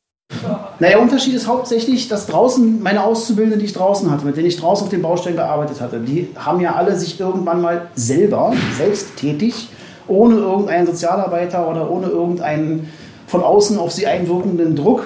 Na, 0.78 0.88
der 0.88 1.00
Unterschied 1.00 1.34
ist 1.34 1.46
hauptsächlich, 1.46 2.08
dass 2.08 2.26
draußen 2.26 2.82
meine 2.82 3.02
Auszubildenden, 3.02 3.60
die 3.60 3.66
ich 3.66 3.72
draußen 3.72 4.10
hatte, 4.10 4.26
mit 4.26 4.36
denen 4.36 4.46
ich 4.46 4.58
draußen 4.58 4.84
auf 4.84 4.90
den 4.90 5.02
Baustellen 5.02 5.36
gearbeitet 5.36 5.80
hatte, 5.80 6.00
die 6.00 6.28
haben 6.36 6.60
ja 6.60 6.74
alle 6.74 6.96
sich 6.96 7.18
irgendwann 7.18 7.62
mal 7.62 7.88
selber, 7.94 8.52
selbsttätig, 8.76 9.68
ohne 10.06 10.36
irgendeinen 10.36 10.86
Sozialarbeiter 10.86 11.68
oder 11.68 11.90
ohne 11.90 12.08
irgendeinen 12.08 12.90
von 13.26 13.42
außen 13.42 13.78
auf 13.78 13.90
sie 13.92 14.06
einwirkenden 14.06 14.76
Druck 14.76 15.02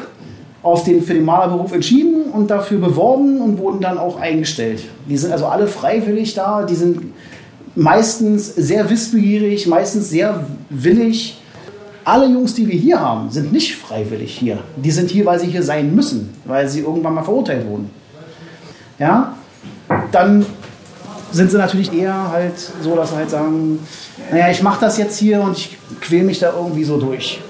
auf 0.62 0.84
den, 0.84 1.02
für 1.02 1.14
den 1.14 1.24
Malerberuf 1.24 1.72
entschieden 1.72 2.24
und 2.24 2.50
dafür 2.50 2.78
beworben 2.78 3.40
und 3.40 3.58
wurden 3.58 3.80
dann 3.80 3.96
auch 3.96 4.20
eingestellt. 4.20 4.82
Die 5.08 5.16
sind 5.16 5.32
also 5.32 5.46
alle 5.46 5.66
freiwillig 5.68 6.34
da, 6.34 6.64
die 6.64 6.74
sind 6.74 7.14
meistens 7.76 8.54
sehr 8.54 8.90
wissbegierig, 8.90 9.66
meistens 9.66 10.10
sehr 10.10 10.44
willig. 10.68 11.39
Alle 12.10 12.26
Jungs, 12.26 12.54
die 12.54 12.66
wir 12.66 12.74
hier 12.74 12.98
haben, 12.98 13.30
sind 13.30 13.52
nicht 13.52 13.76
freiwillig 13.76 14.36
hier. 14.36 14.58
Die 14.74 14.90
sind 14.90 15.12
hier, 15.12 15.24
weil 15.26 15.38
sie 15.38 15.46
hier 15.46 15.62
sein 15.62 15.94
müssen, 15.94 16.34
weil 16.44 16.66
sie 16.68 16.80
irgendwann 16.80 17.14
mal 17.14 17.22
verurteilt 17.22 17.64
wurden. 17.68 17.88
Ja, 18.98 19.36
dann 20.10 20.44
sind 21.30 21.52
sie 21.52 21.56
natürlich 21.56 21.92
eher 21.92 22.32
halt 22.32 22.58
so, 22.82 22.96
dass 22.96 23.10
sie 23.10 23.14
halt 23.16 23.30
sagen, 23.30 23.78
naja, 24.32 24.50
ich 24.50 24.60
mache 24.60 24.80
das 24.80 24.98
jetzt 24.98 25.20
hier 25.20 25.40
und 25.40 25.56
ich 25.56 25.78
quäle 26.00 26.24
mich 26.24 26.40
da 26.40 26.52
irgendwie 26.52 26.82
so 26.82 26.98
durch. 26.98 27.40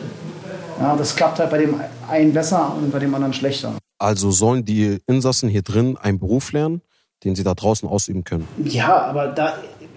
Ja, 0.79 0.95
das 0.95 1.17
klappt 1.17 1.38
halt 1.38 1.49
bei 1.49 1.57
dem 1.57 1.81
einen 2.11 2.35
besser 2.35 2.75
und 2.76 2.93
bei 2.93 2.99
dem 2.99 3.14
anderen 3.14 3.33
schlechter. 3.33 3.73
Also 3.99 4.31
sollen 4.31 4.67
die 4.67 4.99
Insassen 5.07 5.49
hier 5.49 5.62
drin 5.62 5.97
einen 5.97 6.19
Beruf 6.19 6.52
lernen, 6.52 6.83
den 7.25 7.35
sie 7.35 7.45
da 7.45 7.55
draußen 7.55 7.88
ausüben 7.88 8.25
können? 8.25 8.47
Ja, 8.62 9.05
aber 9.05 9.29
da, 9.29 9.55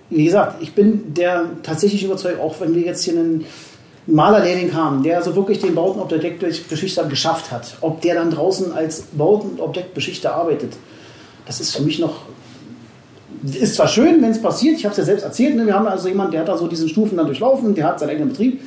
wie 0.09 0.23
gesagt, 0.23 0.61
ich 0.61 0.73
bin 0.73 1.13
der 1.13 1.47
tatsächlich 1.63 2.05
überzeugt, 2.05 2.39
auch 2.39 2.61
wenn 2.61 2.73
wir 2.73 2.83
jetzt 2.83 3.03
hier 3.03 3.19
einen 3.19 3.43
Malerlehrling 4.05 4.73
haben, 4.73 5.03
der 5.03 5.17
also 5.17 5.35
wirklich 5.35 5.59
den 5.59 5.75
Bautenobjektbeschichter 5.75 7.05
geschafft 7.05 7.51
hat, 7.51 7.77
ob 7.81 8.01
der 8.01 8.15
dann 8.15 8.31
draußen 8.31 8.73
als 8.73 9.03
Bautenobjektbeschichter 9.13 10.35
arbeitet, 10.35 10.73
das 11.45 11.59
ist 11.59 11.75
für 11.75 11.83
mich 11.83 11.99
noch 11.99 12.25
ist 13.43 13.75
zwar 13.75 13.89
schön, 13.89 14.21
wenn 14.21 14.31
es 14.31 14.41
passiert, 14.41 14.77
ich 14.77 14.85
habe 14.85 14.91
es 14.93 14.97
ja 14.97 15.03
selbst 15.03 15.23
erzählt, 15.23 15.55
ne? 15.55 15.65
wir 15.65 15.73
haben 15.73 15.87
also 15.87 16.07
jemanden, 16.07 16.31
der 16.31 16.41
hat 16.41 16.47
da 16.47 16.57
so 16.57 16.67
diesen 16.67 16.87
Stufen 16.87 17.17
dann 17.17 17.25
durchlaufen, 17.25 17.75
der 17.75 17.87
hat 17.87 17.99
seinen 17.99 18.11
eigenen 18.11 18.29
Betrieb, 18.29 18.61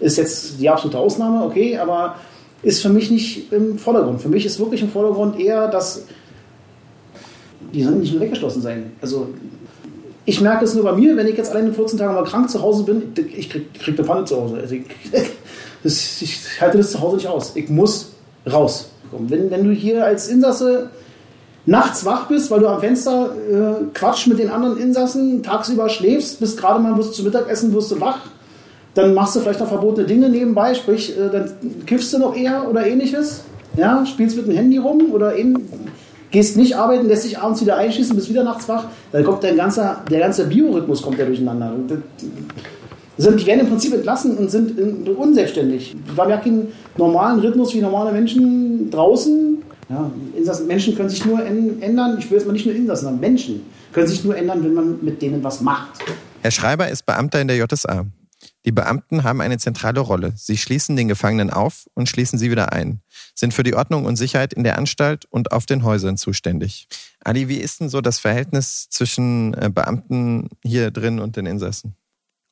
ist 0.00 0.18
jetzt 0.18 0.60
die 0.60 0.68
absolute 0.68 0.98
Ausnahme, 0.98 1.44
okay, 1.44 1.78
aber 1.78 2.16
ist 2.62 2.82
für 2.82 2.88
mich 2.88 3.10
nicht 3.10 3.52
im 3.52 3.78
Vordergrund. 3.78 4.20
Für 4.20 4.28
mich 4.28 4.44
ist 4.44 4.58
wirklich 4.58 4.82
im 4.82 4.90
Vordergrund 4.90 5.38
eher, 5.38 5.68
dass 5.68 6.04
die 7.72 7.82
sollen 7.82 8.00
nicht 8.00 8.12
nur 8.12 8.20
weggeschlossen 8.20 8.62
sein. 8.62 8.92
Also 9.00 9.28
ich 10.28 10.42
merke 10.42 10.66
es 10.66 10.74
nur 10.74 10.84
bei 10.84 10.92
mir, 10.92 11.16
wenn 11.16 11.26
ich 11.26 11.38
jetzt 11.38 11.50
allein 11.50 11.68
in 11.68 11.74
14 11.74 11.98
Tagen 11.98 12.14
mal 12.14 12.22
krank 12.22 12.50
zu 12.50 12.60
Hause 12.60 12.82
bin, 12.82 13.14
ich 13.34 13.48
krieg, 13.48 13.72
krieg 13.72 13.98
eine 13.98 14.06
Panne 14.06 14.24
zu 14.26 14.36
Hause. 14.36 14.58
Also 14.60 14.74
ich, 14.74 14.84
das, 15.82 16.20
ich 16.20 16.60
halte 16.60 16.76
das 16.76 16.90
zu 16.90 17.00
Hause 17.00 17.16
nicht 17.16 17.28
aus. 17.28 17.52
Ich 17.54 17.70
muss 17.70 18.10
raus. 18.50 18.90
Wenn, 19.10 19.50
wenn 19.50 19.64
du 19.64 19.70
hier 19.70 20.04
als 20.04 20.28
Insasse 20.28 20.90
nachts 21.64 22.04
wach 22.04 22.28
bist, 22.28 22.50
weil 22.50 22.60
du 22.60 22.68
am 22.68 22.78
Fenster 22.78 23.30
äh, 23.50 23.84
Quatsch 23.94 24.26
mit 24.26 24.38
den 24.38 24.50
anderen 24.50 24.76
Insassen, 24.76 25.42
tagsüber 25.42 25.88
schläfst, 25.88 26.40
bist 26.40 26.58
gerade 26.60 26.78
mal 26.78 26.98
wirst 26.98 27.14
zu 27.14 27.22
Mittagessen, 27.22 27.72
wirst 27.72 27.90
du 27.90 27.98
wach, 27.98 28.18
dann 28.92 29.14
machst 29.14 29.34
du 29.34 29.40
vielleicht 29.40 29.60
noch 29.60 29.68
verbotene 29.68 30.06
Dinge 30.06 30.28
nebenbei, 30.28 30.74
sprich, 30.74 31.18
äh, 31.18 31.30
dann 31.30 31.52
kiffst 31.86 32.12
du 32.12 32.18
noch 32.18 32.36
eher 32.36 32.68
oder 32.68 32.86
ähnliches, 32.86 33.44
ja, 33.78 34.04
spielst 34.04 34.36
mit 34.36 34.46
dem 34.46 34.54
Handy 34.54 34.76
rum 34.76 35.10
oder 35.10 35.34
in, 35.36 35.54
gehst 36.30 36.56
nicht 36.56 36.76
arbeiten, 36.76 37.08
lässt 37.08 37.24
dich 37.24 37.38
abends 37.38 37.60
wieder 37.60 37.76
einschießen, 37.76 38.14
bist 38.14 38.28
wieder 38.28 38.44
nachts 38.44 38.68
wach, 38.68 38.84
dann 39.12 39.24
kommt 39.24 39.42
dein 39.44 39.56
ganzer, 39.56 40.02
der 40.10 40.20
ganze 40.20 40.46
Biorhythmus 40.46 41.02
kommt 41.02 41.18
ja 41.18 41.24
durcheinander. 41.24 41.72
Sind, 43.16 43.40
die 43.40 43.46
werden 43.46 43.60
im 43.60 43.68
Prinzip 43.68 43.94
entlassen 43.94 44.36
und 44.36 44.50
sind 44.50 44.78
in, 44.78 45.08
unselbstständig. 45.08 45.96
Wir 46.14 46.22
haben 46.22 46.30
ja 46.30 46.36
keinen 46.36 46.72
normalen 46.96 47.40
Rhythmus 47.40 47.74
wie 47.74 47.80
normale 47.80 48.12
Menschen 48.12 48.90
draußen. 48.90 49.58
Ja, 49.88 50.10
Insassen, 50.36 50.66
Menschen 50.66 50.94
können 50.94 51.08
sich 51.08 51.24
nur 51.24 51.44
ändern, 51.44 52.16
ich 52.18 52.30
will 52.30 52.38
jetzt 52.38 52.46
mal 52.46 52.52
nicht 52.52 52.66
nur 52.66 52.74
Insassen, 52.74 53.06
sondern 53.06 53.20
Menschen 53.20 53.62
können 53.92 54.06
sich 54.06 54.22
nur 54.22 54.36
ändern, 54.36 54.62
wenn 54.62 54.74
man 54.74 54.98
mit 55.00 55.22
denen 55.22 55.42
was 55.42 55.62
macht. 55.62 55.98
Herr 56.42 56.50
Schreiber 56.50 56.88
ist 56.88 57.06
Beamter 57.06 57.40
in 57.40 57.48
der 57.48 57.56
JSA. 57.56 58.04
Die 58.68 58.72
Beamten 58.72 59.24
haben 59.24 59.40
eine 59.40 59.56
zentrale 59.56 59.98
Rolle. 60.00 60.34
Sie 60.36 60.58
schließen 60.58 60.94
den 60.94 61.08
Gefangenen 61.08 61.48
auf 61.48 61.88
und 61.94 62.06
schließen 62.06 62.38
sie 62.38 62.50
wieder 62.50 62.70
ein, 62.70 63.00
sind 63.34 63.54
für 63.54 63.62
die 63.62 63.74
Ordnung 63.74 64.04
und 64.04 64.16
Sicherheit 64.16 64.52
in 64.52 64.62
der 64.62 64.76
Anstalt 64.76 65.24
und 65.30 65.52
auf 65.52 65.64
den 65.64 65.84
Häusern 65.84 66.18
zuständig. 66.18 66.86
Ali, 67.24 67.48
wie 67.48 67.56
ist 67.56 67.80
denn 67.80 67.88
so 67.88 68.02
das 68.02 68.18
Verhältnis 68.18 68.90
zwischen 68.90 69.54
äh, 69.54 69.70
Beamten 69.72 70.50
hier 70.62 70.90
drin 70.90 71.18
und 71.18 71.36
den 71.36 71.46
Insassen? 71.46 71.96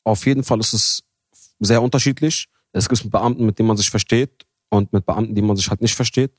Auf 0.04 0.24
jeden 0.24 0.42
Fall 0.42 0.58
ist 0.58 0.72
es 0.72 1.02
sehr 1.60 1.82
unterschiedlich. 1.82 2.48
Es 2.72 2.88
gibt 2.88 3.10
Beamten, 3.10 3.44
mit 3.44 3.58
denen 3.58 3.68
man 3.68 3.76
sich 3.76 3.90
versteht 3.90 4.46
und 4.70 4.94
mit 4.94 5.04
Beamten, 5.04 5.34
die 5.34 5.42
man 5.42 5.58
sich 5.58 5.68
halt 5.68 5.82
nicht 5.82 5.96
versteht. 5.96 6.32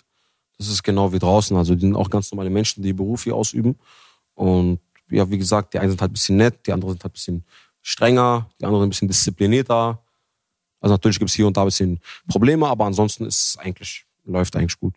Das 0.57 0.69
ist 0.69 0.81
genau 0.81 1.13
wie 1.13 1.19
draußen. 1.19 1.55
Also 1.55 1.75
die 1.75 1.81
sind 1.81 1.95
auch 1.95 2.09
ganz 2.09 2.31
normale 2.31 2.49
Menschen, 2.49 2.81
die 2.81 2.93
Beruf 2.93 3.25
hier 3.25 3.35
ausüben. 3.35 3.77
Und 4.33 4.79
ja, 5.11 5.29
wie 5.29 5.37
gesagt, 5.37 5.75
die 5.75 5.79
einen 5.79 5.91
sind 5.91 6.01
halt 6.01 6.09
ein 6.09 6.13
bisschen 6.13 6.37
nett, 6.37 6.65
die 6.65 6.73
anderen 6.73 6.93
sind 6.93 7.03
halt 7.03 7.11
ein 7.11 7.13
bisschen 7.13 7.45
strenger, 7.81 8.49
die 8.59 8.65
anderen 8.65 8.85
ein 8.85 8.89
bisschen 8.89 9.07
disziplinierter. 9.07 10.01
Also 10.79 10.93
natürlich 10.93 11.19
gibt 11.19 11.29
es 11.29 11.35
hier 11.35 11.47
und 11.47 11.57
da 11.57 11.61
ein 11.61 11.67
bisschen 11.67 11.99
Probleme, 12.27 12.67
aber 12.67 12.85
ansonsten 12.85 13.25
ist 13.25 13.49
es 13.49 13.57
eigentlich, 13.57 14.05
läuft 14.25 14.55
eigentlich 14.55 14.79
gut. 14.79 14.93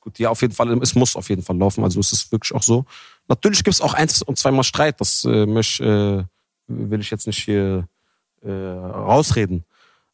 Gut, 0.00 0.18
ja, 0.18 0.30
auf 0.30 0.40
jeden 0.40 0.54
Fall, 0.54 0.72
es 0.82 0.94
muss 0.94 1.14
auf 1.14 1.28
jeden 1.28 1.42
Fall 1.42 1.58
laufen, 1.58 1.84
also 1.84 2.00
es 2.00 2.12
ist 2.12 2.32
wirklich 2.32 2.54
auch 2.54 2.62
so. 2.62 2.86
Natürlich 3.28 3.62
gibt 3.62 3.74
es 3.74 3.82
auch 3.82 3.92
eins 3.92 4.22
und 4.22 4.38
zweimal 4.38 4.64
Streit, 4.64 5.00
das 5.00 5.24
äh, 5.24 5.44
mich, 5.44 5.78
äh, 5.80 6.24
will 6.68 7.00
ich 7.00 7.10
jetzt 7.10 7.26
nicht 7.26 7.44
hier 7.44 7.86
äh, 8.42 8.50
rausreden. 8.50 9.64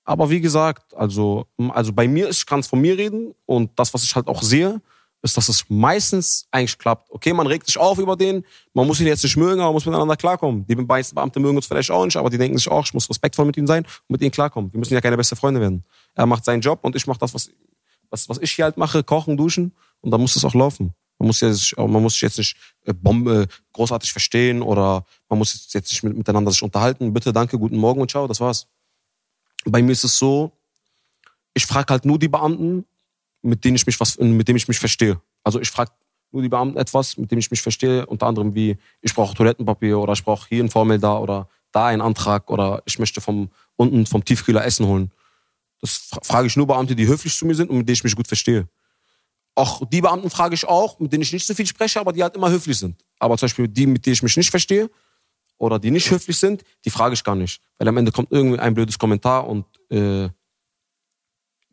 Aber 0.04 0.30
wie 0.30 0.40
gesagt, 0.40 0.94
also, 0.94 1.46
also 1.70 1.92
bei 1.92 2.08
mir, 2.08 2.28
ich 2.28 2.46
kann 2.46 2.60
es 2.60 2.66
von 2.66 2.80
mir 2.80 2.98
reden 2.98 3.34
und 3.44 3.70
das, 3.78 3.94
was 3.94 4.02
ich 4.02 4.14
halt 4.14 4.28
auch 4.28 4.42
sehe, 4.42 4.80
ist, 5.26 5.36
dass 5.36 5.48
es 5.48 5.64
meistens 5.68 6.46
eigentlich 6.50 6.78
klappt. 6.78 7.10
Okay, 7.10 7.32
man 7.34 7.46
regt 7.46 7.66
sich 7.66 7.76
auf 7.76 7.98
über 7.98 8.16
den, 8.16 8.44
man 8.72 8.86
muss 8.86 9.00
ihn 9.00 9.06
jetzt 9.06 9.22
nicht 9.22 9.36
mögen, 9.36 9.60
aber 9.60 9.68
man 9.68 9.74
muss 9.74 9.84
miteinander 9.84 10.16
klarkommen. 10.16 10.66
Die 10.66 10.74
meisten 10.74 11.14
Beamte 11.14 11.38
mögen 11.38 11.56
uns 11.56 11.66
vielleicht 11.66 11.90
auch 11.90 12.04
nicht, 12.04 12.16
aber 12.16 12.30
die 12.30 12.38
denken 12.38 12.56
sich 12.56 12.68
auch, 12.68 12.84
ich 12.84 12.94
muss 12.94 13.10
respektvoll 13.10 13.44
mit 13.44 13.56
ihm 13.56 13.66
sein 13.66 13.84
und 13.84 14.10
mit 14.10 14.22
ihm 14.22 14.30
klarkommen. 14.30 14.72
Wir 14.72 14.78
müssen 14.78 14.94
ja 14.94 15.00
keine 15.00 15.16
beste 15.16 15.36
Freunde 15.36 15.60
werden. 15.60 15.84
Er 16.14 16.26
macht 16.26 16.44
seinen 16.44 16.62
Job 16.62 16.80
und 16.82 16.96
ich 16.96 17.06
mache 17.06 17.18
das, 17.18 17.34
was, 17.34 17.50
was, 18.10 18.28
was 18.28 18.38
ich 18.38 18.52
hier 18.52 18.64
halt 18.64 18.78
mache, 18.78 19.02
kochen, 19.04 19.36
duschen 19.36 19.74
und 20.00 20.10
dann 20.10 20.20
muss 20.20 20.36
es 20.36 20.44
auch 20.44 20.54
laufen. 20.54 20.94
Man 21.18 21.28
muss, 21.28 21.40
jetzt, 21.40 21.76
man 21.76 22.02
muss 22.02 22.12
sich 22.12 22.22
jetzt 22.22 22.38
nicht 22.38 22.56
äh, 22.84 22.92
Bombe 22.92 23.46
großartig 23.72 24.12
verstehen 24.12 24.62
oder 24.62 25.04
man 25.28 25.38
muss 25.38 25.72
jetzt 25.72 25.90
nicht 25.90 26.02
miteinander 26.02 26.50
sich 26.50 26.62
unterhalten. 26.62 27.12
Bitte, 27.12 27.32
danke, 27.32 27.58
guten 27.58 27.76
Morgen 27.76 28.00
und 28.00 28.10
ciao, 28.10 28.26
das 28.26 28.40
war's. 28.40 28.66
Bei 29.64 29.82
mir 29.82 29.92
ist 29.92 30.04
es 30.04 30.18
so, 30.18 30.52
ich 31.54 31.64
frage 31.64 31.90
halt 31.90 32.04
nur 32.04 32.18
die 32.18 32.28
Beamten, 32.28 32.84
mit 33.46 33.64
denen 33.64 33.76
ich 33.76 33.86
mich 33.86 33.98
was, 34.00 34.18
mit 34.18 34.48
dem 34.48 34.56
ich 34.56 34.68
mich 34.68 34.78
verstehe. 34.78 35.20
Also 35.44 35.60
ich 35.60 35.70
frage 35.70 35.92
nur 36.32 36.42
die 36.42 36.48
Beamten 36.48 36.76
etwas, 36.76 37.16
mit 37.16 37.30
dem 37.30 37.38
ich 37.38 37.50
mich 37.50 37.62
verstehe, 37.62 38.06
unter 38.06 38.26
anderem 38.26 38.54
wie 38.54 38.76
ich 39.00 39.14
brauche 39.14 39.34
Toilettenpapier 39.34 39.98
oder 39.98 40.12
ich 40.12 40.24
brauche 40.24 40.48
hier 40.48 40.62
ein 40.62 40.70
Formel 40.70 40.98
da 40.98 41.18
oder 41.18 41.48
da 41.72 41.86
einen 41.86 42.02
Antrag 42.02 42.50
oder 42.50 42.82
ich 42.84 42.98
möchte 42.98 43.20
vom 43.20 43.50
unten 43.76 44.06
vom 44.06 44.24
Tiefkühler 44.24 44.64
Essen 44.64 44.86
holen. 44.86 45.12
Das 45.80 46.10
frage 46.22 46.46
ich 46.46 46.56
nur 46.56 46.66
Beamte, 46.66 46.96
die 46.96 47.06
höflich 47.06 47.34
zu 47.36 47.46
mir 47.46 47.54
sind 47.54 47.70
und 47.70 47.78
mit 47.78 47.88
denen 47.88 47.94
ich 47.94 48.04
mich 48.04 48.16
gut 48.16 48.26
verstehe. 48.26 48.68
Auch 49.54 49.86
die 49.88 50.00
Beamten 50.00 50.30
frage 50.30 50.54
ich 50.54 50.66
auch, 50.66 50.98
mit 50.98 51.12
denen 51.12 51.22
ich 51.22 51.32
nicht 51.32 51.46
so 51.46 51.54
viel 51.54 51.66
spreche, 51.66 52.00
aber 52.00 52.12
die 52.12 52.22
halt 52.22 52.36
immer 52.36 52.50
höflich 52.50 52.78
sind. 52.78 53.02
Aber 53.18 53.38
zum 53.38 53.46
Beispiel 53.46 53.68
die, 53.68 53.86
mit 53.86 54.04
denen 54.04 54.14
ich 54.14 54.22
mich 54.22 54.36
nicht 54.36 54.50
verstehe 54.50 54.90
oder 55.58 55.78
die 55.78 55.90
nicht 55.90 56.10
höflich 56.10 56.36
sind, 56.36 56.62
die 56.84 56.90
frage 56.90 57.14
ich 57.14 57.24
gar 57.24 57.34
nicht. 57.34 57.62
Weil 57.78 57.88
am 57.88 57.96
Ende 57.96 58.12
kommt 58.12 58.30
irgendwie 58.30 58.58
ein 58.58 58.74
blödes 58.74 58.98
Kommentar 58.98 59.46
und 59.46 59.64
äh, 59.90 60.28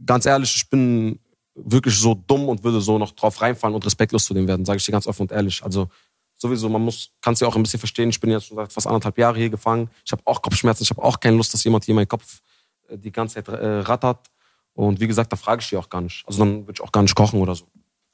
ganz 0.05 0.25
ehrlich, 0.25 0.55
ich 0.55 0.69
bin 0.69 1.19
wirklich 1.55 1.97
so 1.97 2.15
dumm 2.15 2.49
und 2.49 2.63
würde 2.63 2.81
so 2.81 2.97
noch 2.97 3.11
drauf 3.11 3.41
reinfallen 3.41 3.75
und 3.75 3.85
respektlos 3.85 4.25
zu 4.25 4.33
dem 4.33 4.47
werden, 4.47 4.65
sage 4.65 4.77
ich 4.77 4.85
dir 4.85 4.91
ganz 4.91 5.07
offen 5.07 5.23
und 5.23 5.31
ehrlich. 5.31 5.63
Also 5.63 5.87
sowieso, 6.35 6.69
man 6.69 6.81
muss, 6.81 7.11
kannst 7.21 7.41
ja 7.41 7.47
auch 7.47 7.55
ein 7.55 7.63
bisschen 7.63 7.79
verstehen, 7.79 8.09
ich 8.09 8.19
bin 8.19 8.31
jetzt 8.31 8.47
schon 8.47 8.57
seit 8.57 8.73
fast 8.73 8.87
anderthalb 8.87 9.17
Jahre 9.17 9.37
hier 9.37 9.49
gefangen. 9.49 9.89
Ich 10.05 10.11
habe 10.11 10.21
auch 10.25 10.41
Kopfschmerzen, 10.41 10.83
ich 10.83 10.89
habe 10.89 11.03
auch 11.03 11.19
keine 11.19 11.37
Lust, 11.37 11.53
dass 11.53 11.63
jemand 11.63 11.85
hier 11.85 11.95
meinen 11.95 12.07
Kopf 12.07 12.41
äh, 12.89 12.97
die 12.97 13.11
ganze 13.11 13.35
Zeit 13.35 13.47
äh, 13.47 13.79
rattert. 13.79 14.27
Und 14.73 14.99
wie 14.99 15.07
gesagt, 15.07 15.31
da 15.31 15.37
frage 15.37 15.61
ich 15.61 15.69
die 15.69 15.77
auch 15.77 15.89
gar 15.89 16.01
nicht. 16.01 16.23
Also 16.27 16.39
dann 16.39 16.61
würde 16.67 16.73
ich 16.73 16.81
auch 16.81 16.91
gar 16.91 17.01
nicht 17.01 17.15
kochen 17.15 17.39
oder 17.39 17.55
so. 17.55 17.65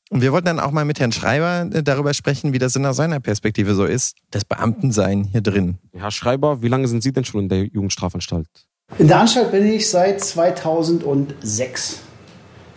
Und 0.09 0.21
wir 0.21 0.31
wollten 0.31 0.47
dann 0.47 0.59
auch 0.59 0.71
mal 0.71 0.85
mit 0.85 0.99
Herrn 0.99 1.11
Schreiber 1.11 1.69
äh, 1.71 1.83
darüber 1.83 2.13
sprechen, 2.13 2.51
wie 2.53 2.59
das 2.59 2.75
in 2.75 2.91
seiner 2.93 3.19
Perspektive 3.19 3.75
so 3.75 3.85
ist, 3.85 4.15
das 4.31 4.43
Beamtensein 4.43 5.23
hier 5.23 5.41
drin. 5.41 5.77
Herr 5.93 6.11
Schreiber, 6.11 6.61
wie 6.61 6.67
lange 6.67 6.87
sind 6.87 7.03
Sie 7.03 7.13
denn 7.13 7.25
schon 7.25 7.41
in 7.41 7.49
der 7.49 7.63
Jugendstrafanstalt? 7.65 8.47
In 8.97 9.07
der 9.07 9.19
Anstalt 9.19 9.51
bin 9.51 9.65
ich 9.67 9.87
seit 9.89 10.19
2006. 10.21 12.01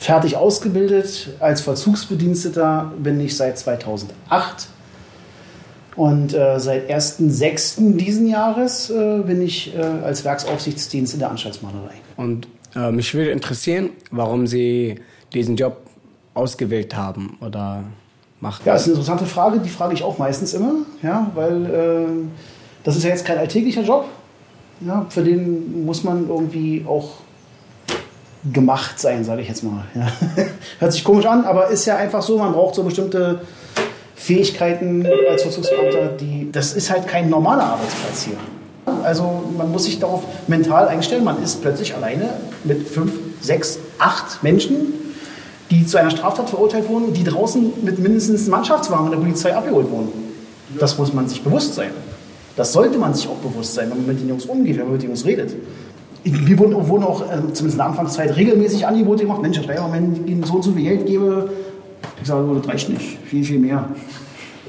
Fertig 0.03 0.37
ausgebildet 0.37 1.29
als 1.39 1.61
Vollzugsbediensteter 1.61 2.93
bin 2.99 3.21
ich 3.21 3.37
seit 3.37 3.57
2008. 3.57 4.67
Und 5.95 6.35
äh, 6.35 6.59
seit 6.59 6.91
1.6. 6.91 7.99
diesen 7.99 8.27
Jahres 8.27 8.91
äh, 8.91 9.23
bin 9.25 9.41
ich 9.41 9.73
äh, 9.77 9.81
als 9.81 10.25
Werksaufsichtsdienst 10.25 11.15
in 11.15 11.21
der 11.21 11.31
Anstaltsmalerei. 11.31 11.95
Und 12.17 12.49
äh, 12.75 12.91
mich 12.91 13.15
würde 13.15 13.31
interessieren, 13.31 13.91
warum 14.11 14.49
Sie 14.49 14.97
diesen 15.35 15.55
Job 15.55 15.77
ausgewählt 16.35 16.97
haben 16.97 17.39
oder 17.41 17.85
machen. 18.41 18.63
Ja, 18.65 18.73
das 18.73 18.83
ist 18.83 18.89
eine 18.89 18.95
interessante 18.95 19.27
Frage, 19.27 19.61
die 19.61 19.69
frage 19.69 19.95
ich 19.95 20.03
auch 20.03 20.19
meistens 20.19 20.53
immer, 20.53 20.79
ja, 21.05 21.31
weil 21.37 21.67
äh, 21.67 22.07
das 22.83 22.97
ist 22.97 23.05
ja 23.05 23.11
jetzt 23.11 23.25
kein 23.25 23.39
alltäglicher 23.39 23.83
Job. 23.83 24.07
Ja, 24.85 25.07
für 25.11 25.23
den 25.23 25.87
muss 25.87 26.03
man 26.03 26.29
irgendwie 26.29 26.85
auch 26.89 27.22
gemacht 28.51 28.99
sein, 28.99 29.25
sage 29.25 29.43
ich 29.43 29.49
jetzt 29.49 29.63
mal. 29.63 29.85
Ja. 29.95 30.07
Hört 30.79 30.93
sich 30.93 31.05
komisch 31.05 31.27
an, 31.27 31.45
aber 31.45 31.69
ist 31.69 31.85
ja 31.85 31.97
einfach 31.97 32.23
so, 32.23 32.39
man 32.39 32.53
braucht 32.53 32.75
so 32.75 32.83
bestimmte 32.83 33.41
Fähigkeiten 34.17 35.07
als 35.31 35.43
Vollzugsbeamter, 35.43 36.09
die, 36.19 36.49
das 36.51 36.75
ist 36.75 36.91
halt 36.91 37.07
kein 37.07 37.29
normaler 37.29 37.65
Arbeitsplatz 37.65 38.25
hier. 38.25 38.37
Also 39.05 39.45
man 39.57 39.71
muss 39.71 39.85
sich 39.85 40.01
darauf 40.01 40.23
mental 40.49 40.89
einstellen, 40.89 41.25
man 41.25 41.43
ist 41.43 41.63
plötzlich 41.63 41.95
alleine 41.95 42.31
mit 42.65 42.89
fünf, 42.89 43.13
sechs, 43.41 43.79
acht 43.99 44.43
Menschen, 44.43 44.95
die 45.71 45.87
zu 45.87 45.99
einer 45.99 46.11
Straftat 46.11 46.51
verurteilt 46.51 46.89
wurden, 46.89 47.13
die 47.15 47.25
draußen 47.25 47.73
mit 47.83 47.99
mindestens 47.99 48.49
Mannschaftswagen 48.49 49.11
der 49.11 49.19
Polizei 49.19 49.55
abgeholt 49.55 49.91
wurden. 49.91 50.13
Das 50.79 50.99
muss 50.99 51.13
man 51.13 51.29
sich 51.29 51.43
bewusst 51.43 51.75
sein. 51.75 51.91
Das 52.57 52.73
sollte 52.73 52.99
man 52.99 53.15
sich 53.15 53.29
auch 53.29 53.37
bewusst 53.37 53.75
sein, 53.75 53.91
wenn 53.91 53.99
man 53.99 54.07
mit 54.09 54.21
den 54.21 54.29
Jungs 54.29 54.45
umgeht, 54.47 54.77
wenn 54.77 54.85
man 54.85 54.93
mit 54.93 55.03
den 55.03 55.11
Jungs 55.11 55.25
redet. 55.25 55.55
Wir 56.25 56.59
wurden, 56.59 56.89
wurden 56.89 57.05
auch, 57.05 57.23
äh, 57.23 57.35
zumindest 57.53 57.63
in 57.63 57.77
der 57.79 57.87
Anfangszeit, 57.87 58.37
regelmäßig 58.37 58.87
Angebote 58.87 59.25
gemacht. 59.25 59.43
Mensch, 59.43 59.59
Herr 59.59 59.93
wenn 59.93 60.13
ich 60.13 60.31
Ihnen 60.31 60.45
so 60.45 60.55
und 60.55 60.63
so 60.63 60.73
viel 60.73 60.85
Geld 60.85 61.07
gebe, 61.07 61.51
ich 62.21 62.29
sage, 62.29 62.47
das 62.61 62.69
reicht 62.69 62.89
nicht, 62.89 63.19
viel, 63.25 63.45
viel 63.45 63.59
mehr. 63.59 63.89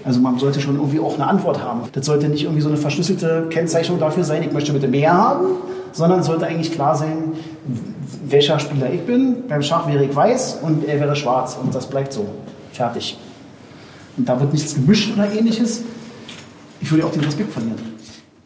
Also 0.04 0.20
man 0.20 0.38
sollte 0.38 0.60
schon 0.60 0.76
irgendwie 0.76 1.00
auch 1.00 1.16
eine 1.16 1.28
Antwort 1.28 1.64
haben. 1.64 1.82
Das 1.94 2.06
sollte 2.06 2.28
nicht 2.28 2.44
irgendwie 2.44 2.62
so 2.62 2.68
eine 2.68 2.78
verschlüsselte 2.78 3.48
Kennzeichnung 3.50 4.00
dafür 4.00 4.24
sein, 4.24 4.44
ich 4.44 4.52
möchte 4.52 4.74
bitte 4.74 4.88
mehr 4.88 5.14
haben, 5.14 5.46
sondern 5.92 6.24
sollte 6.24 6.48
eigentlich 6.48 6.72
klar 6.72 6.96
sein, 6.96 7.34
welcher 8.26 8.60
Spieler 8.60 8.92
ich 8.92 9.02
bin. 9.02 9.48
Beim 9.48 9.62
Schach 9.62 9.88
wäre 9.88 10.04
ich 10.04 10.16
weiß 10.16 10.60
und 10.62 10.86
er 10.86 11.00
wäre 11.00 11.16
schwarz 11.16 11.58
und 11.62 11.74
das 11.74 11.88
bleibt 11.88 12.12
so. 12.12 12.26
Fertig. 12.72 13.18
Und 14.18 14.28
da 14.28 14.40
wird 14.40 14.52
nichts 14.52 14.76
gemischt 14.76 15.14
oder 15.16 15.32
ähnliches. 15.32 15.84
Ich 16.82 16.92
würde 16.92 17.06
auch 17.06 17.12
den 17.12 17.24
Respekt 17.24 17.52
verlieren. 17.52 17.93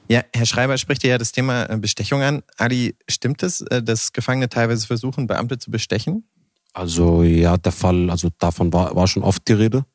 Ja, 0.10 0.24
Herr 0.34 0.46
Schreiber 0.46 0.78
spricht 0.78 1.04
ja 1.04 1.18
das 1.18 1.34
Thema 1.34 1.70
äh, 1.70 1.78
Bestechung 1.78 2.22
an. 2.22 2.44
Ali, 2.58 2.96
stimmt 3.10 3.44
es, 3.44 3.62
äh, 3.62 3.84
dass 3.84 4.14
Gefangene 4.14 4.48
teilweise 4.48 4.88
versuchen, 4.88 5.28
Beamte 5.28 5.58
zu 5.58 5.70
bestechen? 5.70 6.28
Also 6.74 7.24
ja, 7.24 7.58
der 7.58 7.72
Fall, 7.72 8.10
also 8.10 8.30
davon 8.38 8.72
war, 8.72 8.96
war 8.96 9.08
schon 9.08 9.24
oft 9.24 9.48
die 9.48 9.54
Rede. 9.54 9.86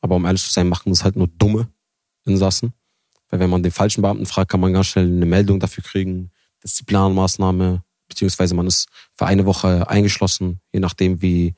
Aber 0.00 0.16
um 0.16 0.26
ehrlich 0.26 0.42
zu 0.42 0.50
sein, 0.50 0.68
machen 0.68 0.90
das 0.90 1.02
halt 1.02 1.16
nur 1.16 1.28
dumme 1.28 1.68
Insassen. 2.24 2.72
Weil 3.30 3.40
wenn 3.40 3.50
man 3.50 3.62
den 3.62 3.72
falschen 3.72 4.02
Beamten 4.02 4.26
fragt, 4.26 4.50
kann 4.50 4.60
man 4.60 4.72
ganz 4.72 4.86
schnell 4.86 5.06
eine 5.06 5.26
Meldung 5.26 5.60
dafür 5.60 5.84
kriegen, 5.84 6.30
Disziplinarmaßnahme, 6.62 7.82
beziehungsweise 8.08 8.54
man 8.54 8.66
ist 8.66 8.88
für 9.14 9.26
eine 9.26 9.46
Woche 9.46 9.88
eingeschlossen, 9.88 10.60
je 10.72 10.80
nachdem, 10.80 11.22
wie 11.22 11.54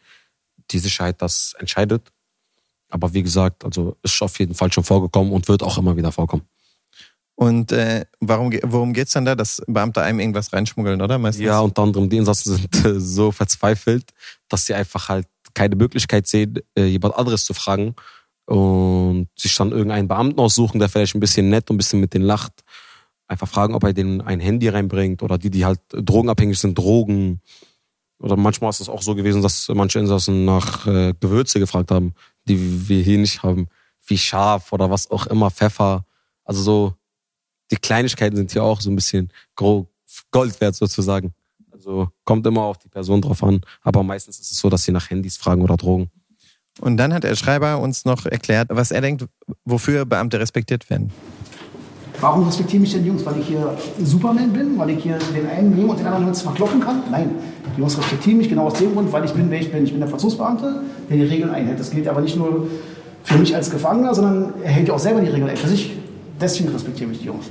die 0.70 0.78
Sicherheit 0.78 1.22
das 1.22 1.54
entscheidet. 1.58 2.12
Aber 2.88 3.14
wie 3.14 3.22
gesagt, 3.22 3.64
also 3.64 3.96
ist 4.02 4.20
auf 4.22 4.38
jeden 4.38 4.54
Fall 4.54 4.72
schon 4.72 4.84
vorgekommen 4.84 5.32
und 5.32 5.48
wird 5.48 5.62
auch 5.62 5.78
immer 5.78 5.96
wieder 5.96 6.12
vorkommen. 6.12 6.42
Und 7.40 7.72
äh, 7.72 8.04
warum, 8.20 8.52
worum 8.64 8.92
geht's 8.92 9.12
dann 9.12 9.24
da, 9.24 9.34
dass 9.34 9.62
Beamte 9.66 10.02
einem 10.02 10.20
irgendwas 10.20 10.52
reinschmuggeln, 10.52 11.00
oder? 11.00 11.16
Meistens? 11.16 11.46
Ja, 11.46 11.60
unter 11.60 11.80
anderem 11.80 12.10
die 12.10 12.18
Insassen 12.18 12.54
sind 12.54 12.84
äh, 12.84 13.00
so 13.00 13.32
verzweifelt, 13.32 14.10
dass 14.50 14.66
sie 14.66 14.74
einfach 14.74 15.08
halt 15.08 15.26
keine 15.54 15.74
Möglichkeit 15.74 16.26
sehen, 16.26 16.58
äh, 16.76 16.84
jemand 16.84 17.16
anderes 17.16 17.46
zu 17.46 17.54
fragen 17.54 17.94
und 18.44 19.28
sich 19.38 19.54
dann 19.54 19.72
irgendeinen 19.72 20.06
Beamten 20.06 20.38
aussuchen, 20.38 20.80
der 20.80 20.90
vielleicht 20.90 21.14
ein 21.14 21.20
bisschen 21.20 21.48
nett 21.48 21.70
und 21.70 21.76
ein 21.76 21.78
bisschen 21.78 22.00
mit 22.00 22.12
denen 22.12 22.26
lacht. 22.26 22.52
Einfach 23.26 23.48
fragen, 23.48 23.74
ob 23.74 23.84
er 23.84 23.94
denen 23.94 24.20
ein 24.20 24.40
Handy 24.40 24.68
reinbringt 24.68 25.22
oder 25.22 25.38
die, 25.38 25.48
die 25.48 25.64
halt 25.64 25.80
drogenabhängig 25.92 26.58
sind, 26.58 26.76
Drogen. 26.76 27.40
Oder 28.18 28.36
manchmal 28.36 28.68
ist 28.68 28.80
es 28.80 28.90
auch 28.90 29.00
so 29.00 29.14
gewesen, 29.14 29.40
dass 29.40 29.66
manche 29.72 29.98
Insassen 29.98 30.44
nach 30.44 30.86
äh, 30.86 31.14
Gewürze 31.18 31.58
gefragt 31.58 31.90
haben, 31.90 32.12
die 32.44 32.86
wir 32.86 33.02
hier 33.02 33.16
nicht 33.16 33.42
haben, 33.42 33.68
wie 34.06 34.18
scharf 34.18 34.74
oder 34.74 34.90
was 34.90 35.10
auch 35.10 35.26
immer, 35.28 35.50
Pfeffer. 35.50 36.04
Also 36.44 36.60
so, 36.60 36.94
die 37.70 37.76
Kleinigkeiten 37.76 38.36
sind 38.36 38.52
hier 38.52 38.62
auch 38.62 38.80
so 38.80 38.90
ein 38.90 38.96
bisschen 38.96 39.32
Gold 39.54 40.60
wert 40.60 40.74
sozusagen. 40.74 41.32
Also 41.72 42.08
kommt 42.24 42.46
immer 42.46 42.62
auf 42.62 42.78
die 42.78 42.88
Person 42.88 43.22
drauf 43.22 43.42
an. 43.42 43.60
Aber 43.82 44.02
meistens 44.02 44.38
ist 44.38 44.50
es 44.50 44.58
so, 44.58 44.68
dass 44.68 44.84
sie 44.84 44.92
nach 44.92 45.08
Handys 45.10 45.36
fragen 45.36 45.62
oder 45.62 45.76
Drogen. 45.76 46.10
Und 46.80 46.96
dann 46.96 47.12
hat 47.12 47.24
der 47.24 47.34
Schreiber 47.36 47.78
uns 47.80 48.04
noch 48.04 48.26
erklärt, 48.26 48.68
was 48.70 48.90
er 48.90 49.00
denkt, 49.00 49.26
wofür 49.64 50.04
Beamte 50.04 50.38
respektiert 50.38 50.88
werden. 50.90 51.10
Warum 52.20 52.44
respektieren 52.44 52.82
mich 52.82 52.92
denn 52.92 53.02
die 53.02 53.08
Jungs? 53.08 53.24
Weil 53.24 53.40
ich 53.40 53.46
hier 53.46 53.76
Superman 54.02 54.52
bin? 54.52 54.78
Weil 54.78 54.90
ich 54.90 55.02
hier 55.02 55.18
den 55.34 55.46
einen 55.48 55.74
nehmen 55.74 55.88
und 55.88 55.98
den 55.98 56.06
anderen 56.06 56.34
zwar 56.34 56.54
kloppen 56.54 56.80
kann? 56.80 57.02
Nein. 57.10 57.30
Die 57.74 57.80
Jungs 57.80 57.96
respektieren 57.96 58.38
mich 58.38 58.48
genau 58.48 58.66
aus 58.66 58.74
dem 58.74 58.92
Grund, 58.92 59.10
weil 59.10 59.24
ich 59.24 59.32
bin, 59.32 59.48
wer 59.50 59.60
ich 59.60 59.72
bin. 59.72 59.84
Ich 59.84 59.90
bin 59.90 60.00
der 60.00 60.08
Verzugsbeamte, 60.08 60.82
der 61.08 61.16
die 61.16 61.22
Regeln 61.22 61.50
einhält. 61.50 61.80
Das 61.80 61.90
gilt 61.90 62.06
aber 62.08 62.20
nicht 62.20 62.36
nur 62.36 62.66
für 63.24 63.38
mich 63.38 63.54
als 63.54 63.70
Gefangener, 63.70 64.14
sondern 64.14 64.52
er 64.62 64.70
hält 64.70 64.88
ja 64.88 64.94
auch 64.94 64.98
selber 64.98 65.20
die 65.20 65.28
Regeln 65.28 65.50
ein. 65.50 65.56
Für 65.56 65.68
sich. 65.68 65.96
Deswegen 66.38 66.70
respektieren 66.70 67.10
mich 67.10 67.20
die 67.20 67.26
Jungs. 67.26 67.46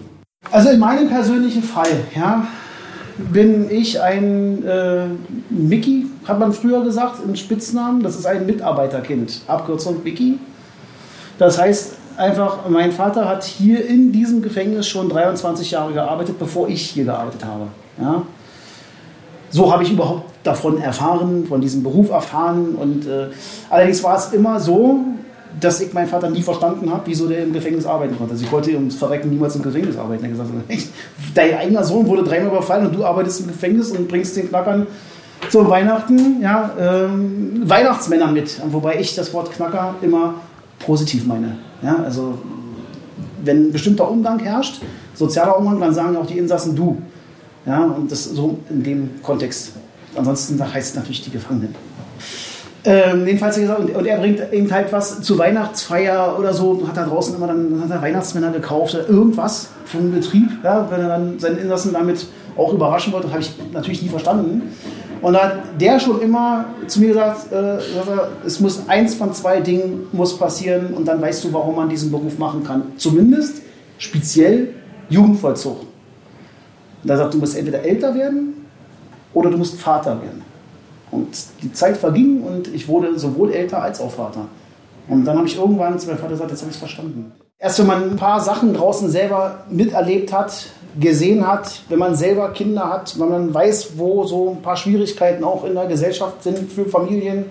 Also 0.52 0.70
in 0.70 0.80
meinem 0.80 1.10
persönlichen 1.10 1.62
Fall, 1.64 2.06
ja, 2.16 2.48
bin 3.18 3.70
ich 3.70 4.02
ein 4.02 4.66
äh, 4.66 5.06
Mickey, 5.50 6.08
hat 6.26 6.40
man 6.40 6.54
früher 6.54 6.84
gesagt, 6.84 7.20
im 7.24 7.36
Spitznamen. 7.36 8.02
Das 8.02 8.16
ist 8.16 8.26
ein 8.26 8.46
Mitarbeiterkind, 8.46 9.42
Abkürzung 9.48 10.02
Mickey. 10.04 10.40
Das 11.38 11.60
heißt 11.60 11.96
einfach, 12.18 12.70
mein 12.70 12.92
Vater 12.94 13.28
hat 13.28 13.44
hier 13.44 13.86
in 13.86 14.12
diesem 14.12 14.42
Gefängnis 14.42 14.88
schon 14.88 15.10
23 15.10 15.72
Jahre 15.72 15.94
gearbeitet, 15.94 16.40
bevor 16.40 16.70
ich 16.70 16.90
hier 16.90 17.06
gearbeitet 17.06 17.44
habe. 17.44 17.68
Ja? 18.00 18.24
So 19.50 19.72
habe 19.72 19.84
ich 19.84 19.92
überhaupt 19.92 20.32
davon 20.44 20.82
erfahren, 20.82 21.46
von 21.48 21.60
diesem 21.60 21.84
Beruf 21.84 22.10
erfahren. 22.12 22.76
Und 22.76 23.06
äh, 23.06 23.28
allerdings 23.70 24.04
war 24.04 24.18
es 24.18 24.32
immer 24.32 24.60
so, 24.60 25.00
dass 25.60 25.82
ich 25.82 25.94
meinen 25.94 26.08
Vater 26.08 26.30
nie 26.30 26.42
verstanden 26.42 26.92
habe, 26.92 27.04
wieso 27.06 27.28
der 27.28 27.44
im 27.44 27.54
Gefängnis 27.54 27.86
arbeiten 27.86 28.18
konnte. 28.18 28.34
Also 28.34 28.46
ich 28.46 28.52
wollte 28.52 28.72
ums 28.72 28.96
Verrecken 28.96 29.30
niemals 29.30 29.56
im 29.56 29.62
Gefängnis 29.62 29.98
arbeiten. 29.98 30.24
Er 30.24 30.30
gesagt, 30.30 30.50
dein 31.36 31.56
eigener 31.56 31.84
Sohn 31.84 32.08
wurde 32.08 32.24
dreimal 32.24 32.52
überfallen 32.52 32.88
und 32.88 32.96
du 32.96 33.04
arbeitest 33.04 33.42
im 33.42 33.48
Gefängnis 33.48 33.92
und 33.92 34.08
bringst 34.08 34.36
den 34.38 34.50
Knackern 34.50 34.88
zum 35.50 35.70
Weihnachten 35.70 36.42
ja, 36.42 36.72
ähm, 36.80 37.64
Weihnachtsmänner 37.64 38.28
mit. 38.28 38.62
Wobei 38.72 39.00
ich 39.00 39.16
das 39.16 39.34
Wort 39.34 39.52
Knacker 39.52 39.96
immer 40.02 40.36
positiv 40.80 41.26
meine. 41.26 41.58
Ja, 41.82 41.96
also 42.04 42.38
wenn 43.44 43.68
ein 43.68 43.72
bestimmter 43.72 44.10
Umgang 44.10 44.40
herrscht, 44.40 44.82
sozialer 45.14 45.58
Umgang, 45.58 45.80
dann 45.80 45.94
sagen 45.94 46.18
auch 46.18 46.26
die 46.26 46.38
Insassen 46.38 46.76
du. 46.76 47.02
Ja, 47.66 47.84
und 47.84 48.12
das 48.12 48.26
so 48.26 48.60
in 48.70 48.84
dem 48.84 49.10
Kontext. 49.22 49.74
Ansonsten 50.16 50.62
heißt 50.62 50.92
es 50.92 50.96
natürlich 50.96 51.24
die 51.24 51.32
Gefangenen. 51.32 51.76
Ähm, 52.86 53.28
jedenfalls 53.28 53.58
gesagt, 53.58 53.80
und, 53.80 53.94
und, 53.94 54.06
er 54.06 54.20
bringt 54.20 54.42
eben 54.54 54.72
halt 54.72 54.92
was 54.94 55.22
zur 55.22 55.38
Weihnachtsfeier 55.38 56.38
oder 56.40 56.54
so, 56.54 56.88
hat 56.88 56.96
er 56.96 57.06
draußen 57.06 57.36
immer 57.36 57.48
dann 57.48 57.82
hat 57.84 57.92
er 57.92 58.02
Weihnachtsmänner 58.02 58.52
gekauft 58.52 58.96
oder 58.96 59.10
irgendwas 59.10 59.70
vom 59.86 60.12
Betrieb, 60.12 60.50
ja, 60.64 60.88
wenn 60.90 61.02
er 61.02 61.10
dann 61.10 61.40
seinen 61.40 61.58
Insassen 61.58 61.92
damit 61.92 62.26
auch 62.56 62.72
überraschen 62.74 63.12
wollte, 63.12 63.30
habe 63.30 63.42
ich 63.42 63.52
natürlich 63.74 64.02
nie 64.02 64.10
verstanden. 64.10 64.62
Und 65.22 65.34
da 65.34 65.44
hat 65.44 65.82
der 65.82 66.00
schon 66.00 66.22
immer 66.22 66.66
zu 66.88 67.02
mir 67.02 67.10
gesagt, 67.10 67.52
äh, 67.52 67.80
es 68.46 68.62
muss 68.62 68.88
eins 68.88 69.16
von 69.16 69.34
zwei 69.34 69.60
Dingen 69.60 70.08
muss 70.14 70.38
passieren 70.38 70.94
und 70.94 71.06
dann 71.06 71.22
weißt 71.22 71.44
du, 71.44 71.52
warum 71.52 71.76
man 71.76 71.90
diesen 71.90 72.10
Beruf 72.12 72.38
machen 72.38 72.64
kann. 72.64 72.84
Zumindest 72.96 73.62
speziell 73.98 74.70
Jugendvollzug. 75.10 75.82
Und 77.04 77.10
er 77.10 77.18
sagt, 77.18 77.34
du 77.34 77.38
musst 77.38 77.58
entweder 77.58 77.84
älter 77.84 78.16
werden 78.16 78.66
oder 79.34 79.50
du 79.50 79.58
musst 79.58 79.80
Vater 79.80 80.22
werden. 80.22 80.49
Und 81.12 81.28
die 81.64 81.74
Zeit 81.74 81.98
verging 81.98 82.44
und 82.44 82.68
ich 82.74 82.88
wurde 82.88 83.18
sowohl 83.18 83.52
älter 83.52 83.82
als 83.82 84.00
auch 84.00 84.12
Vater. 84.12 84.46
Und 85.08 85.26
dann 85.26 85.38
habe 85.38 85.48
ich 85.48 85.58
irgendwann 85.58 85.98
zu 85.98 86.08
meinem 86.08 86.18
Vater 86.18 86.32
gesagt, 86.32 86.52
jetzt 86.52 86.62
habe 86.62 86.70
ich 86.70 86.76
es 86.76 86.80
verstanden. 86.80 87.32
Erst 87.58 87.80
wenn 87.80 87.88
man 87.88 88.12
ein 88.12 88.16
paar 88.16 88.40
Sachen 88.40 88.74
draußen 88.74 89.10
selber 89.10 89.66
miterlebt 89.70 90.32
hat, 90.32 90.68
gesehen 91.00 91.46
hat, 91.46 91.82
wenn 91.90 92.00
man 92.00 92.16
selber 92.16 92.50
Kinder 92.52 92.90
hat, 92.90 93.20
wenn 93.20 93.30
man 93.30 93.54
weiß, 93.54 93.98
wo 93.98 94.24
so 94.26 94.52
ein 94.52 94.62
paar 94.62 94.78
Schwierigkeiten 94.78 95.44
auch 95.44 95.66
in 95.66 95.74
der 95.74 95.86
Gesellschaft 95.88 96.44
sind 96.44 96.72
für 96.72 96.86
Familien, 96.86 97.46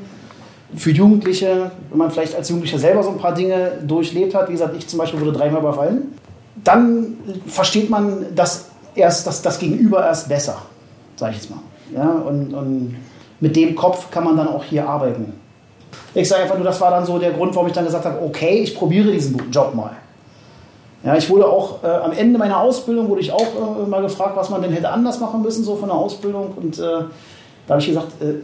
für 0.75 0.90
Jugendliche, 0.90 1.71
wenn 1.90 1.99
man 1.99 2.11
vielleicht 2.11 2.35
als 2.35 2.49
Jugendlicher 2.49 2.79
selber 2.79 3.03
so 3.03 3.11
ein 3.11 3.18
paar 3.18 3.35
Dinge 3.35 3.73
durchlebt 3.87 4.35
hat, 4.35 4.49
wie 4.49 4.53
gesagt, 4.53 4.77
ich 4.77 4.87
zum 4.87 4.99
Beispiel 4.99 5.21
wurde 5.21 5.33
dreimal 5.33 5.61
überfallen, 5.61 6.14
dann 6.64 7.16
versteht 7.47 7.90
man 7.90 8.27
das 8.35 8.66
erst, 8.94 9.27
das, 9.27 9.42
das 9.42 9.59
Gegenüber 9.59 10.05
erst 10.05 10.29
besser, 10.29 10.59
sage 11.16 11.33
ich 11.33 11.38
jetzt 11.38 11.51
mal. 11.51 11.61
Ja, 11.94 12.11
und, 12.11 12.53
und 12.53 12.97
mit 13.40 13.57
dem 13.57 13.74
Kopf 13.74 14.11
kann 14.11 14.24
man 14.24 14.37
dann 14.37 14.48
auch 14.48 14.64
hier 14.64 14.88
arbeiten. 14.88 15.33
Ich 16.14 16.29
sage 16.29 16.42
einfach 16.42 16.57
nur, 16.57 16.64
das 16.64 16.81
war 16.81 16.90
dann 16.90 17.07
so 17.07 17.18
der 17.18 17.33
Grund, 17.33 17.55
warum 17.55 17.68
ich 17.68 17.74
dann 17.74 17.85
gesagt 17.85 18.05
habe, 18.05 18.20
okay, 18.22 18.61
ich 18.62 18.77
probiere 18.77 19.11
diesen 19.12 19.51
Job 19.51 19.74
mal. 19.74 19.92
Ja, 21.05 21.16
ich 21.16 21.31
wurde 21.31 21.46
auch 21.46 21.83
äh, 21.85 21.87
am 21.87 22.12
Ende 22.12 22.38
meiner 22.38 22.61
Ausbildung 22.61 23.09
wurde 23.09 23.20
ich 23.20 23.33
auch 23.33 23.40
äh, 23.40 23.88
mal 23.88 24.03
gefragt, 24.03 24.37
was 24.37 24.51
man 24.51 24.62
denn 24.62 24.72
hätte 24.72 24.88
anders 24.90 25.20
machen 25.20 25.42
müssen 25.42 25.62
so 25.62 25.77
von 25.77 25.88
der 25.88 25.96
Ausbildung 25.96 26.53
und 26.57 26.79
äh, 26.79 26.83
da 26.83 27.74
habe 27.74 27.81
ich 27.81 27.87
gesagt, 27.87 28.20
äh, 28.20 28.35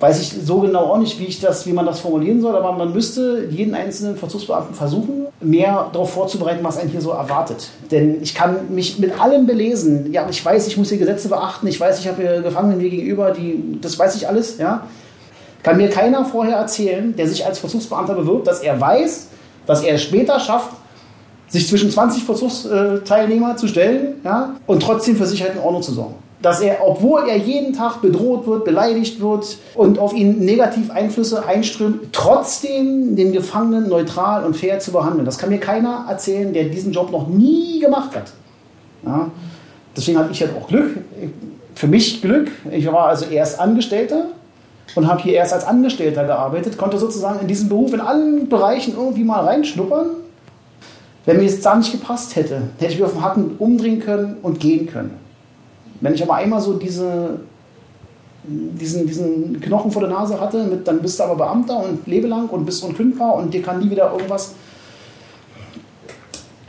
weiß 0.00 0.18
ich 0.22 0.34
so 0.46 0.60
genau 0.60 0.86
auch 0.86 0.98
nicht, 0.98 1.20
wie, 1.20 1.26
ich 1.26 1.40
das, 1.40 1.66
wie 1.66 1.72
man 1.74 1.84
das 1.84 2.00
formulieren 2.00 2.40
soll, 2.40 2.56
aber 2.56 2.72
man 2.72 2.92
müsste 2.92 3.46
jeden 3.50 3.74
einzelnen 3.74 4.16
Verzugsbeamten 4.16 4.74
versuchen, 4.74 5.26
mehr 5.40 5.90
darauf 5.92 6.14
vorzubereiten, 6.14 6.64
was 6.64 6.78
einen 6.78 6.90
hier 6.90 7.02
so 7.02 7.10
erwartet. 7.10 7.68
Denn 7.90 8.22
ich 8.22 8.34
kann 8.34 8.74
mich 8.74 8.98
mit 8.98 9.20
allem 9.20 9.46
belesen. 9.46 10.10
Ja, 10.10 10.26
ich 10.28 10.42
weiß, 10.42 10.66
ich 10.68 10.78
muss 10.78 10.88
hier 10.88 10.96
Gesetze 10.96 11.28
beachten, 11.28 11.66
ich 11.66 11.78
weiß, 11.78 12.00
ich 12.00 12.08
habe 12.08 12.22
hier 12.22 12.40
Gefangenen 12.40 12.78
mir 12.78 12.88
gegenüber, 12.88 13.30
die, 13.32 13.78
das 13.82 13.98
weiß 13.98 14.16
ich 14.16 14.26
alles, 14.26 14.56
ja. 14.56 14.86
Kann 15.62 15.76
mir 15.76 15.90
keiner 15.90 16.24
vorher 16.24 16.56
erzählen, 16.56 17.14
der 17.14 17.28
sich 17.28 17.44
als 17.44 17.58
Verzugsbeamter 17.58 18.14
bewirbt, 18.14 18.46
dass 18.46 18.60
er 18.60 18.80
weiß, 18.80 19.28
dass 19.66 19.82
er 19.82 19.96
es 19.96 20.02
später 20.02 20.40
schafft, 20.40 20.70
sich 21.48 21.68
zwischen 21.68 21.90
20 21.90 22.24
Versuchsteilnehmer 22.24 23.56
zu 23.56 23.68
stellen 23.68 24.14
ja, 24.24 24.54
und 24.66 24.82
trotzdem 24.82 25.16
für 25.16 25.26
Sicherheit 25.26 25.56
und 25.56 25.62
Ordnung 25.62 25.82
zu 25.82 25.92
sorgen. 25.92 26.14
Dass 26.42 26.60
er, 26.60 26.78
obwohl 26.86 27.28
er 27.28 27.36
jeden 27.36 27.74
Tag 27.74 28.00
bedroht 28.00 28.46
wird, 28.46 28.64
beleidigt 28.64 29.20
wird 29.20 29.58
und 29.74 29.98
auf 29.98 30.14
ihn 30.14 30.38
negativ 30.44 30.90
Einflüsse 30.90 31.44
einströmen, 31.46 32.00
trotzdem 32.12 33.14
den 33.14 33.32
Gefangenen 33.32 33.88
neutral 33.88 34.44
und 34.44 34.56
fair 34.56 34.78
zu 34.78 34.92
behandeln. 34.92 35.26
Das 35.26 35.36
kann 35.36 35.50
mir 35.50 35.58
keiner 35.58 36.06
erzählen, 36.08 36.52
der 36.52 36.64
diesen 36.64 36.92
Job 36.92 37.10
noch 37.10 37.28
nie 37.28 37.78
gemacht 37.80 38.16
hat. 38.16 38.32
Ja. 39.04 39.30
Deswegen 39.94 40.18
hatte 40.18 40.32
ich 40.32 40.40
halt 40.40 40.52
auch 40.58 40.68
Glück. 40.68 40.98
Für 41.74 41.86
mich 41.86 42.22
Glück. 42.22 42.50
Ich 42.70 42.86
war 42.86 43.08
also 43.08 43.26
erst 43.26 43.60
Angestellter 43.60 44.26
und 44.94 45.08
habe 45.08 45.22
hier 45.22 45.34
erst 45.34 45.52
als 45.52 45.66
Angestellter 45.66 46.24
gearbeitet, 46.24 46.78
konnte 46.78 46.98
sozusagen 46.98 47.40
in 47.40 47.48
diesem 47.48 47.68
Beruf 47.68 47.92
in 47.92 48.00
allen 48.00 48.48
Bereichen 48.48 48.94
irgendwie 48.96 49.24
mal 49.24 49.44
reinschnuppern 49.44 50.06
wenn 51.26 51.38
mir 51.38 51.46
es 51.46 51.60
da 51.60 51.76
nicht 51.76 51.92
gepasst 51.92 52.34
hätte, 52.36 52.62
hätte 52.78 52.92
ich 52.92 52.98
mir 52.98 53.06
auf 53.06 53.12
dem 53.12 53.22
Hacken 53.22 53.56
umdrehen 53.58 54.00
können 54.00 54.38
und 54.42 54.58
gehen 54.58 54.86
können. 54.86 55.18
Wenn 56.00 56.14
ich 56.14 56.22
aber 56.22 56.34
einmal 56.34 56.60
so 56.60 56.74
diese, 56.74 57.40
diesen, 58.44 59.06
diesen 59.06 59.60
Knochen 59.60 59.90
vor 59.90 60.02
der 60.02 60.10
Nase 60.10 60.40
hatte, 60.40 60.64
mit, 60.64 60.86
dann 60.86 61.00
bist 61.00 61.18
du 61.18 61.24
aber 61.24 61.36
Beamter 61.36 61.78
und 61.84 62.06
lebelang 62.06 62.48
und 62.48 62.64
bist 62.64 62.82
unkündbar 62.82 63.34
und 63.34 63.52
dir 63.52 63.62
kann 63.62 63.80
nie 63.80 63.90
wieder 63.90 64.12
irgendwas. 64.12 64.54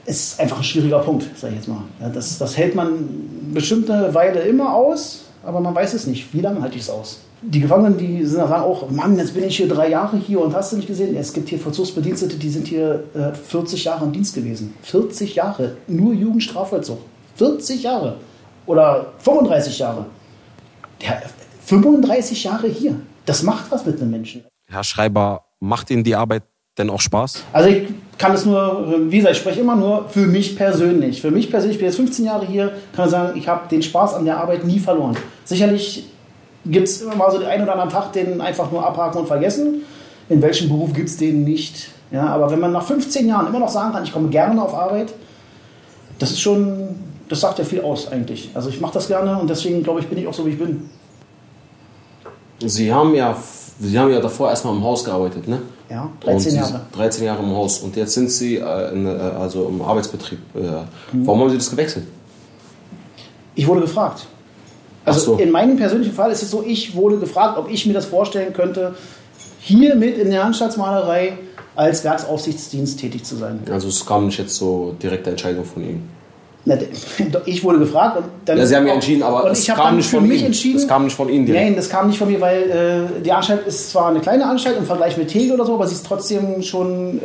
Ist 0.06 0.40
einfach 0.40 0.58
ein 0.58 0.64
schwieriger 0.64 1.00
Punkt, 1.00 1.26
sage 1.38 1.54
ich 1.54 1.60
jetzt 1.60 1.70
mal. 1.70 1.84
Das, 2.14 2.38
das 2.38 2.58
hält 2.58 2.76
man 2.76 3.52
bestimmte 3.54 4.14
Weile 4.14 4.42
immer 4.42 4.74
aus, 4.74 5.26
aber 5.44 5.60
man 5.60 5.74
weiß 5.74 5.94
es 5.94 6.08
nicht. 6.08 6.34
Wie 6.34 6.42
lange 6.42 6.62
halte 6.62 6.76
ich 6.76 6.84
es 6.84 6.90
aus? 6.90 7.20
die 7.42 7.60
Gefangenen, 7.60 7.98
die 7.98 8.24
sagen 8.26 8.54
auch, 8.54 8.90
Mann, 8.92 9.18
jetzt 9.18 9.34
bin 9.34 9.44
ich 9.44 9.58
hier 9.58 9.68
drei 9.68 9.90
Jahre 9.90 10.18
hier 10.18 10.40
und 10.42 10.54
hast 10.54 10.72
du 10.72 10.76
nicht 10.76 10.88
gesehen? 10.88 11.16
Es 11.16 11.34
gibt 11.34 11.50
hier 11.50 11.58
Vollzugsbedienstete, 11.60 12.38
die 12.38 12.50
sind 12.50 12.68
hier 12.68 13.04
äh, 13.16 13.34
40 13.34 13.84
Jahre 13.84 14.06
im 14.06 14.12
Dienst 14.12 14.36
gewesen. 14.36 14.76
40 14.84 15.36
Jahre, 15.36 15.76
nur 15.88 16.14
Jugendstrafvollzug. 16.14 17.00
40 17.38 17.84
Jahre 17.84 18.18
oder 18.66 19.14
35 19.20 19.80
Jahre. 19.80 20.06
Der, 21.02 21.22
35 21.66 22.44
Jahre 22.44 22.68
hier. 22.68 22.96
Das 23.26 23.44
macht 23.44 23.72
was 23.72 23.86
mit 23.86 24.02
einem 24.02 24.12
Menschen. 24.12 24.44
Herr 24.68 24.84
Schreiber, 24.84 25.46
macht 25.60 25.90
Ihnen 25.90 26.04
die 26.04 26.16
Arbeit 26.16 26.44
denn 26.78 26.90
auch 26.90 27.02
Spaß? 27.02 27.44
Also 27.54 27.70
ich 27.70 27.88
kann 28.18 28.34
es 28.34 28.46
nur, 28.46 28.96
wie 29.10 29.18
gesagt, 29.18 29.36
ich 29.36 29.42
spreche 29.42 29.62
immer 29.62 29.76
nur 29.76 30.08
für 30.10 30.26
mich 30.26 30.56
persönlich. 30.56 31.22
Für 31.22 31.32
mich 31.32 31.50
persönlich, 31.50 31.76
ich 31.76 31.80
bin 31.80 31.88
jetzt 31.88 31.98
15 31.98 32.26
Jahre 32.26 32.46
hier, 32.46 32.72
kann 32.96 33.06
ich 33.06 33.12
sagen, 33.12 33.38
ich 33.38 33.48
habe 33.48 33.68
den 33.68 33.82
Spaß 33.82 34.14
an 34.16 34.26
der 34.26 34.38
Arbeit 34.38 34.64
nie 34.64 34.80
verloren. 34.80 35.18
Sicherlich 35.44 36.06
gibt 36.66 36.88
es 36.88 37.02
immer 37.02 37.16
mal 37.16 37.32
so 37.32 37.40
den 37.40 37.48
einen 37.48 37.64
oder 37.64 37.74
anderen 37.74 37.90
Tag, 37.90 38.14
den 38.14 38.40
einfach 38.42 38.72
nur 38.72 38.86
abhaken 38.86 39.22
und 39.22 39.28
vergessen. 39.28 39.82
In 40.30 40.42
welchem 40.42 40.70
Beruf 40.70 40.94
gibt 40.94 41.10
es 41.10 41.18
den 41.18 41.44
nicht? 41.44 41.90
Ja, 42.12 42.28
aber 42.28 42.52
wenn 42.52 42.60
man 42.60 42.72
nach 42.72 42.84
15 42.84 43.28
Jahren 43.28 43.48
immer 43.48 43.60
noch 43.60 43.70
sagen 43.70 43.94
kann, 43.94 44.04
ich 44.04 44.12
komme 44.12 44.30
gerne 44.30 44.62
auf 44.62 44.74
Arbeit, 44.74 45.14
das 46.20 46.32
ist 46.32 46.42
schon, 46.42 46.96
das 47.32 47.40
sagt 47.40 47.60
ja 47.60 47.66
viel 47.66 47.82
aus 47.82 48.12
eigentlich. 48.12 48.50
Also 48.54 48.70
ich 48.70 48.82
mache 48.82 48.94
das 48.94 49.08
gerne 49.08 49.40
und 49.40 49.50
deswegen 49.50 49.84
glaube 49.84 50.02
ich, 50.02 50.08
bin 50.08 50.18
ich 50.18 50.28
auch 50.28 50.34
so, 50.34 50.46
wie 50.46 50.50
ich 50.50 50.60
bin. 50.60 50.90
Sie 52.60 52.94
haben 52.94 53.16
ja, 53.16 53.38
Sie 53.80 53.98
haben 53.98 54.12
ja 54.12 54.20
davor 54.20 54.50
erstmal 54.50 54.76
im 54.76 54.84
Haus 54.84 55.06
gearbeitet, 55.06 55.48
ne? 55.48 55.62
Ja, 55.90 56.10
13 56.20 56.56
Jahre. 56.56 56.82
13 56.92 57.26
Jahre 57.26 57.42
im 57.42 57.52
Haus 57.52 57.80
und 57.80 57.96
jetzt 57.96 58.14
sind 58.14 58.30
Sie 58.30 58.58
äh, 58.58 58.94
in, 58.94 59.06
äh, 59.06 59.10
also 59.10 59.66
im 59.68 59.82
Arbeitsbetrieb. 59.82 60.40
Äh, 60.54 60.60
mhm. 60.60 61.26
Warum 61.26 61.42
haben 61.42 61.50
Sie 61.52 61.58
das 61.58 61.70
gewechselt? 61.70 62.06
Ich 63.56 63.66
wurde 63.66 63.82
gefragt. 63.82 64.28
Also 65.06 65.36
so. 65.36 65.36
in 65.38 65.52
meinem 65.52 65.78
persönlichen 65.78 66.14
Fall 66.14 66.32
ist 66.32 66.44
es 66.44 66.52
so, 66.52 66.64
ich 66.66 66.96
wurde 66.96 67.18
gefragt, 67.18 67.58
ob 67.58 67.72
ich 67.72 67.86
mir 67.86 67.94
das 67.94 68.06
vorstellen 68.06 68.54
könnte, 68.54 68.96
hier 69.60 69.96
mit 69.96 70.18
in 70.18 70.30
der 70.32 70.44
Anstaltsmalerei 70.44 71.38
als 71.76 72.04
Werksaufsichtsdienst 72.04 73.00
tätig 73.00 73.24
zu 73.24 73.38
sein. 73.38 73.62
Also 73.72 73.88
es 73.88 74.06
kam 74.06 74.26
nicht 74.26 74.38
jetzt 74.38 74.56
so 74.56 74.96
direkte 75.02 75.30
Entscheidung 75.30 75.64
von 75.64 75.82
Ihnen? 75.82 76.21
Ich 77.46 77.64
wurde 77.64 77.80
gefragt 77.80 78.18
und 78.18 78.26
dann. 78.46 78.58
Ja, 78.58 78.66
Sie 78.66 78.76
haben 78.76 78.88
ja 78.88 78.94
entschieden, 78.94 79.24
aber 79.24 79.50
es 79.50 79.66
kam 79.66 79.98
nicht 79.98 80.10
von 80.10 80.26
Ihnen. 80.26 80.46
Entschieden, 80.46 80.80
das 80.80 80.88
kam 80.88 81.06
nicht 81.06 81.16
von 81.16 81.30
Ihnen 81.30 81.46
direkt. 81.46 81.66
Nein, 81.66 81.76
das 81.76 81.90
kam 81.90 82.08
nicht 82.08 82.20
von 82.20 82.28
mir, 82.32 82.40
weil 82.40 83.10
äh, 83.18 83.22
die 83.22 83.32
Anstalt 83.32 83.66
ist 83.66 83.92
zwar 83.92 84.10
eine 84.10 84.20
kleine 84.20 84.46
Anstalt 84.46 84.78
im 84.78 84.86
Vergleich 84.86 85.18
mit 85.18 85.30
Tegel 85.30 85.56
oder 85.56 85.66
so, 85.66 85.74
aber 85.74 85.88
sie 85.88 85.96
ist 85.96 86.06
trotzdem 86.06 86.62
schon 86.62 87.18
äh, 87.18 87.22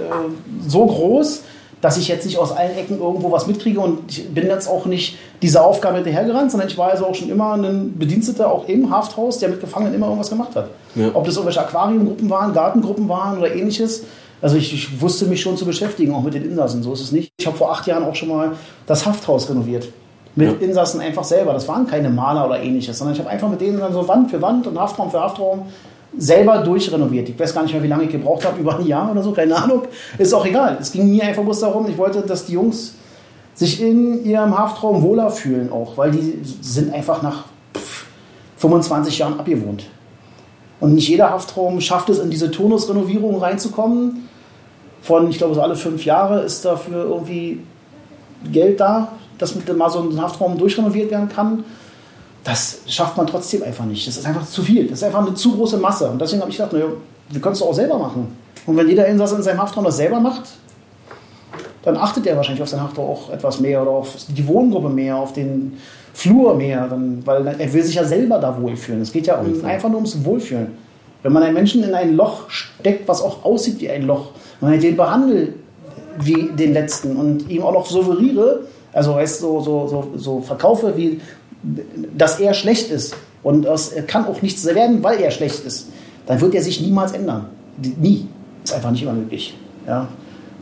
so 0.67 0.87
groß, 0.87 1.43
dass 1.83 1.99
ich 1.99 2.09
jetzt 2.09 2.25
nicht 2.25 2.39
aus 2.39 2.53
allen 2.53 2.77
Ecken 2.77 2.99
irgendwo 2.99 3.31
was 3.31 3.47
mitkriege 3.47 3.79
und 3.79 4.11
ich 4.11 4.29
bin 4.31 4.47
jetzt 4.47 4.69
auch 4.69 4.87
nicht 4.87 5.19
dieser 5.43 5.65
Aufgabe 5.65 5.97
hinterhergerannt, 5.97 6.51
sondern 6.51 6.69
ich 6.69 6.79
war 6.79 6.91
also 6.91 7.07
auch 7.07 7.15
schon 7.15 7.29
immer 7.29 7.55
ein 7.55 7.99
Bediensteter, 7.99 8.51
auch 8.51 8.67
im 8.69 8.91
Hafthaus, 8.91 9.39
der 9.39 9.51
mit 9.51 9.61
Gefangenen 9.61 9.95
immer 9.95 10.07
irgendwas 10.07 10.31
gemacht 10.31 10.57
hat. 10.57 10.71
Ja. 10.95 11.11
Ob 11.13 11.27
das 11.27 11.35
irgendwelche 11.35 11.61
Aquariumgruppen 11.61 12.31
waren, 12.31 12.55
Gartengruppen 12.55 13.09
waren 13.09 13.39
oder 13.39 13.55
ähnliches. 13.55 14.05
Also 14.47 14.59
ich, 14.59 14.73
ich, 14.73 15.01
wusste 15.01 15.27
mich 15.27 15.41
schon 15.41 15.57
zu 15.57 15.67
beschäftigen, 15.67 16.15
auch 16.15 16.23
mit 16.23 16.35
den 16.35 16.45
Insassen, 16.45 16.81
so 16.81 16.93
ist 16.93 17.01
es 17.01 17.11
nicht. 17.11 17.33
Ich 17.37 17.49
habe 17.49 17.57
vor 17.57 17.73
acht 17.73 17.85
Jahren 17.89 18.05
auch 18.05 18.15
schon 18.15 18.29
mal 18.29 18.53
das 18.87 19.05
Hafthaus 19.05 19.51
renoviert. 19.51 19.89
Mit 20.37 20.61
ja. 20.61 20.69
Insassen 20.69 21.01
einfach 21.01 21.25
selber. 21.25 21.53
Das 21.53 21.67
waren 21.67 21.89
keine 21.89 22.11
Maler 22.11 22.47
oder 22.47 22.63
ähnliches, 22.63 22.97
sondern 22.97 23.15
ich 23.15 23.21
habe 23.21 23.29
einfach 23.29 23.49
mit 23.49 23.61
denen 23.61 23.81
dann 23.81 23.93
so 23.93 24.07
Wand 24.07 24.31
für 24.31 24.41
Wand 24.41 24.69
und 24.69 24.79
Haftraum 24.79 25.11
für 25.11 25.19
Haftraum 25.19 25.63
selber 26.17 26.59
durchrenoviert. 26.59 27.29
Ich 27.29 27.37
weiß 27.37 27.55
gar 27.57 27.65
nicht 27.65 27.73
mehr, 27.73 27.83
wie 27.83 27.89
lange 27.89 28.05
ich 28.05 28.11
gebraucht 28.11 28.47
habe, 28.47 28.57
über 28.61 28.79
ein 28.79 28.87
Jahr 28.87 29.11
oder 29.11 29.21
so, 29.21 29.33
keine 29.33 29.57
Ahnung. 29.57 29.83
Ist 30.17 30.33
auch 30.33 30.47
egal. 30.47 30.79
Es 30.81 30.93
ging 30.93 31.11
mir 31.11 31.25
einfach 31.25 31.43
bloß 31.43 31.59
darum, 31.59 31.91
ich 31.91 31.99
wollte, 31.99 32.21
dass 32.21 32.47
die 32.47 32.53
Jungs 32.53 32.95
sich 33.53 33.83
in 33.83 34.25
ihrem 34.25 34.57
Haftraum 34.57 35.03
wohler 35.03 35.31
fühlen 35.31 35.73
auch, 35.73 35.99
weil 35.99 36.13
die 36.13 36.39
sind 36.61 36.95
einfach 36.95 37.21
nach 37.21 37.47
25 38.59 39.19
Jahren 39.19 39.41
abgewohnt. 39.41 39.87
Und 40.79 40.95
nicht 40.95 41.09
jeder 41.09 41.31
Haftraum 41.31 41.81
schafft 41.81 42.11
es, 42.11 42.21
in 42.21 42.31
diese 42.31 42.53
Turnusrenovierung 42.53 43.41
reinzukommen. 43.41 44.29
Von, 45.07 45.31
ich 45.31 45.39
glaube, 45.39 45.55
so 45.55 45.63
alle 45.63 45.77
fünf 45.77 46.05
Jahre 46.05 46.41
ist 46.41 46.65
dafür 46.65 47.05
irgendwie 47.05 47.61
Geld 48.51 48.81
da, 48.81 49.13
dass 49.39 49.55
mal 49.55 49.91
so 49.91 50.01
ein 50.01 50.21
Haftraum 50.21 50.59
durchrenoviert 50.59 51.11
werden 51.11 51.29
kann 51.29 51.65
das 52.47 52.79
schafft 52.87 53.17
man 53.17 53.27
trotzdem 53.27 53.65
einfach 53.65 53.85
nicht. 53.85 54.07
Das 54.07 54.17
ist 54.17 54.25
einfach 54.25 54.47
zu 54.47 54.63
viel. 54.63 54.87
Das 54.87 55.01
ist 55.01 55.05
einfach 55.05 55.27
eine 55.27 55.35
zu 55.35 55.57
große 55.57 55.79
Masse. 55.79 56.09
Und 56.09 56.21
deswegen 56.21 56.41
habe 56.43 56.51
ich 56.51 56.57
gedacht, 56.57 56.73
naja, 56.73 56.87
wir 57.29 57.41
können 57.41 57.55
es 57.55 57.59
doch 57.59 57.67
auch 57.67 57.75
selber 57.75 57.99
machen. 57.99 58.37
Und 58.67 58.77
wenn 58.77 58.89
jeder 58.89 59.07
Insasse 59.07 59.35
in 59.35 59.43
seinem 59.43 59.61
Haftraum 59.61 59.85
das 59.85 59.97
selber 59.97 60.21
macht, 60.21 60.45
dann 61.83 61.97
achtet 61.97 62.25
er 62.27 62.37
wahrscheinlich 62.37 62.63
auf 62.63 62.69
seinen 62.69 62.85
Haftraum 62.85 63.11
auch 63.11 63.31
etwas 63.31 63.59
mehr 63.59 63.83
oder 63.83 63.91
auf 63.91 64.15
die 64.29 64.47
Wohngruppe 64.47 64.89
mehr, 64.89 65.17
auf 65.17 65.33
den 65.33 65.77
Flur 66.15 66.55
mehr, 66.55 66.87
dann, 66.87 67.27
weil 67.27 67.47
er 67.47 67.73
will 67.73 67.83
sich 67.83 67.97
ja 67.97 68.05
selber 68.05 68.39
da 68.39 68.61
wohlfühlen. 68.61 69.03
Es 69.03 69.13
geht 69.13 69.27
ja 69.27 69.41
um, 69.41 69.65
einfach 69.65 69.89
nur 69.89 69.99
ums 69.99 70.25
Wohlfühlen. 70.25 70.69
Wenn 71.23 71.33
man 71.33 71.43
einen 71.43 71.55
Menschen 71.55 71.83
in 71.83 71.95
ein 71.95 72.15
Loch 72.15 72.49
steckt, 72.51 73.09
was 73.09 73.23
auch 73.23 73.45
aussieht 73.45 73.81
wie 73.81 73.91
ein 73.91 74.03
Loch, 74.03 74.31
und 74.61 74.71
man 74.71 74.81
den 74.81 74.97
behandelt 74.97 75.55
wie 76.19 76.51
den 76.57 76.73
letzten 76.73 77.17
und 77.17 77.51
ihm 77.51 77.63
auch 77.63 77.73
noch 77.73 77.87
suggeriere, 77.87 78.61
also 78.93 79.15
weißt, 79.15 79.41
so, 79.41 79.61
so, 79.61 79.87
so, 79.87 80.13
so 80.17 80.41
verkaufe, 80.41 80.97
wie 80.97 81.21
dass 82.17 82.39
er 82.41 82.55
schlecht 82.55 82.91
ist 82.91 83.17
und 83.43 83.67
es 83.67 83.95
kann 84.07 84.27
auch 84.27 84.41
nichts 84.43 84.65
werden, 84.67 85.03
weil 85.03 85.21
er 85.21 85.31
schlecht 85.31 85.65
ist, 85.65 85.89
dann 86.27 86.41
wird 86.41 86.55
er 86.55 86.63
sich 86.63 86.81
niemals 86.81 87.13
ändern. 87.13 87.47
Nie. 87.99 88.27
Ist 88.65 88.75
einfach 88.75 88.91
nicht 88.91 89.03
immer 89.03 89.13
möglich. 89.13 89.57
Ja. 89.87 90.09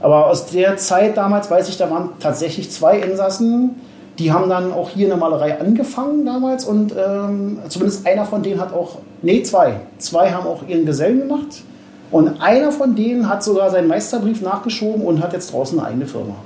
Aber 0.01 0.27
aus 0.29 0.47
der 0.47 0.77
Zeit 0.77 1.17
damals 1.17 1.51
weiß 1.51 1.69
ich, 1.69 1.79
da 1.79 1.91
waren 1.91 2.11
tatsächlich 2.21 2.71
zwei 2.71 2.99
Insassen, 2.99 3.77
die 4.19 4.33
haben 4.33 4.49
dann 4.49 4.73
auch 4.73 4.91
hier 4.91 5.07
eine 5.07 5.17
Malerei 5.17 5.59
angefangen 5.59 6.25
damals 6.25 6.65
und 6.65 6.95
ähm, 6.97 7.59
zumindest 7.69 8.07
einer 8.07 8.25
von 8.25 8.43
denen 8.43 8.61
hat 8.61 8.73
auch, 8.73 8.99
nee, 9.23 9.43
zwei. 9.43 9.81
Zwei 9.99 10.31
haben 10.31 10.47
auch 10.47 10.67
ihren 10.69 10.87
Gesellen 10.87 11.21
gemacht 11.21 11.63
und 12.11 12.41
einer 12.41 12.71
von 12.71 12.95
denen 12.95 13.29
hat 13.29 13.43
sogar 13.43 13.71
seinen 13.71 13.89
Meisterbrief 13.89 14.41
nachgeschoben 14.41 15.05
und 15.05 15.23
hat 15.23 15.33
jetzt 15.33 15.53
draußen 15.53 15.79
eine 15.79 15.89
eigene 15.89 16.07
Firma. 16.07 16.37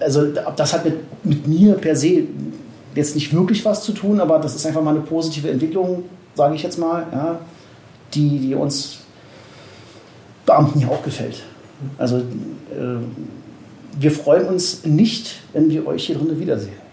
Also 0.00 0.26
das 0.56 0.72
hat 0.72 0.84
mit, 0.84 1.24
mit 1.24 1.46
mir 1.46 1.74
per 1.74 1.94
se 1.94 2.24
jetzt 2.94 3.14
nicht 3.14 3.32
wirklich 3.32 3.64
was 3.64 3.84
zu 3.84 3.92
tun, 3.92 4.20
aber 4.20 4.38
das 4.38 4.56
ist 4.56 4.66
einfach 4.66 4.82
mal 4.82 4.90
eine 4.90 5.00
positive 5.00 5.48
Entwicklung, 5.48 6.04
sage 6.34 6.54
ich 6.54 6.62
jetzt 6.62 6.78
mal. 6.78 7.06
Ja. 7.12 7.38
die, 8.14 8.38
die 8.38 8.54
uns 8.54 8.98
Beamten 10.46 10.80
hier 10.80 10.90
auch 10.90 11.02
gefällt. 11.02 11.44
Also 11.98 12.18
äh, 12.18 12.22
wir 13.98 14.10
freuen 14.10 14.46
uns 14.46 14.84
nicht, 14.84 15.36
wenn 15.52 15.70
wir 15.70 15.86
euch 15.86 16.06
hier 16.06 16.16
drinnen 16.16 16.38
wiedersehen. 16.38 16.90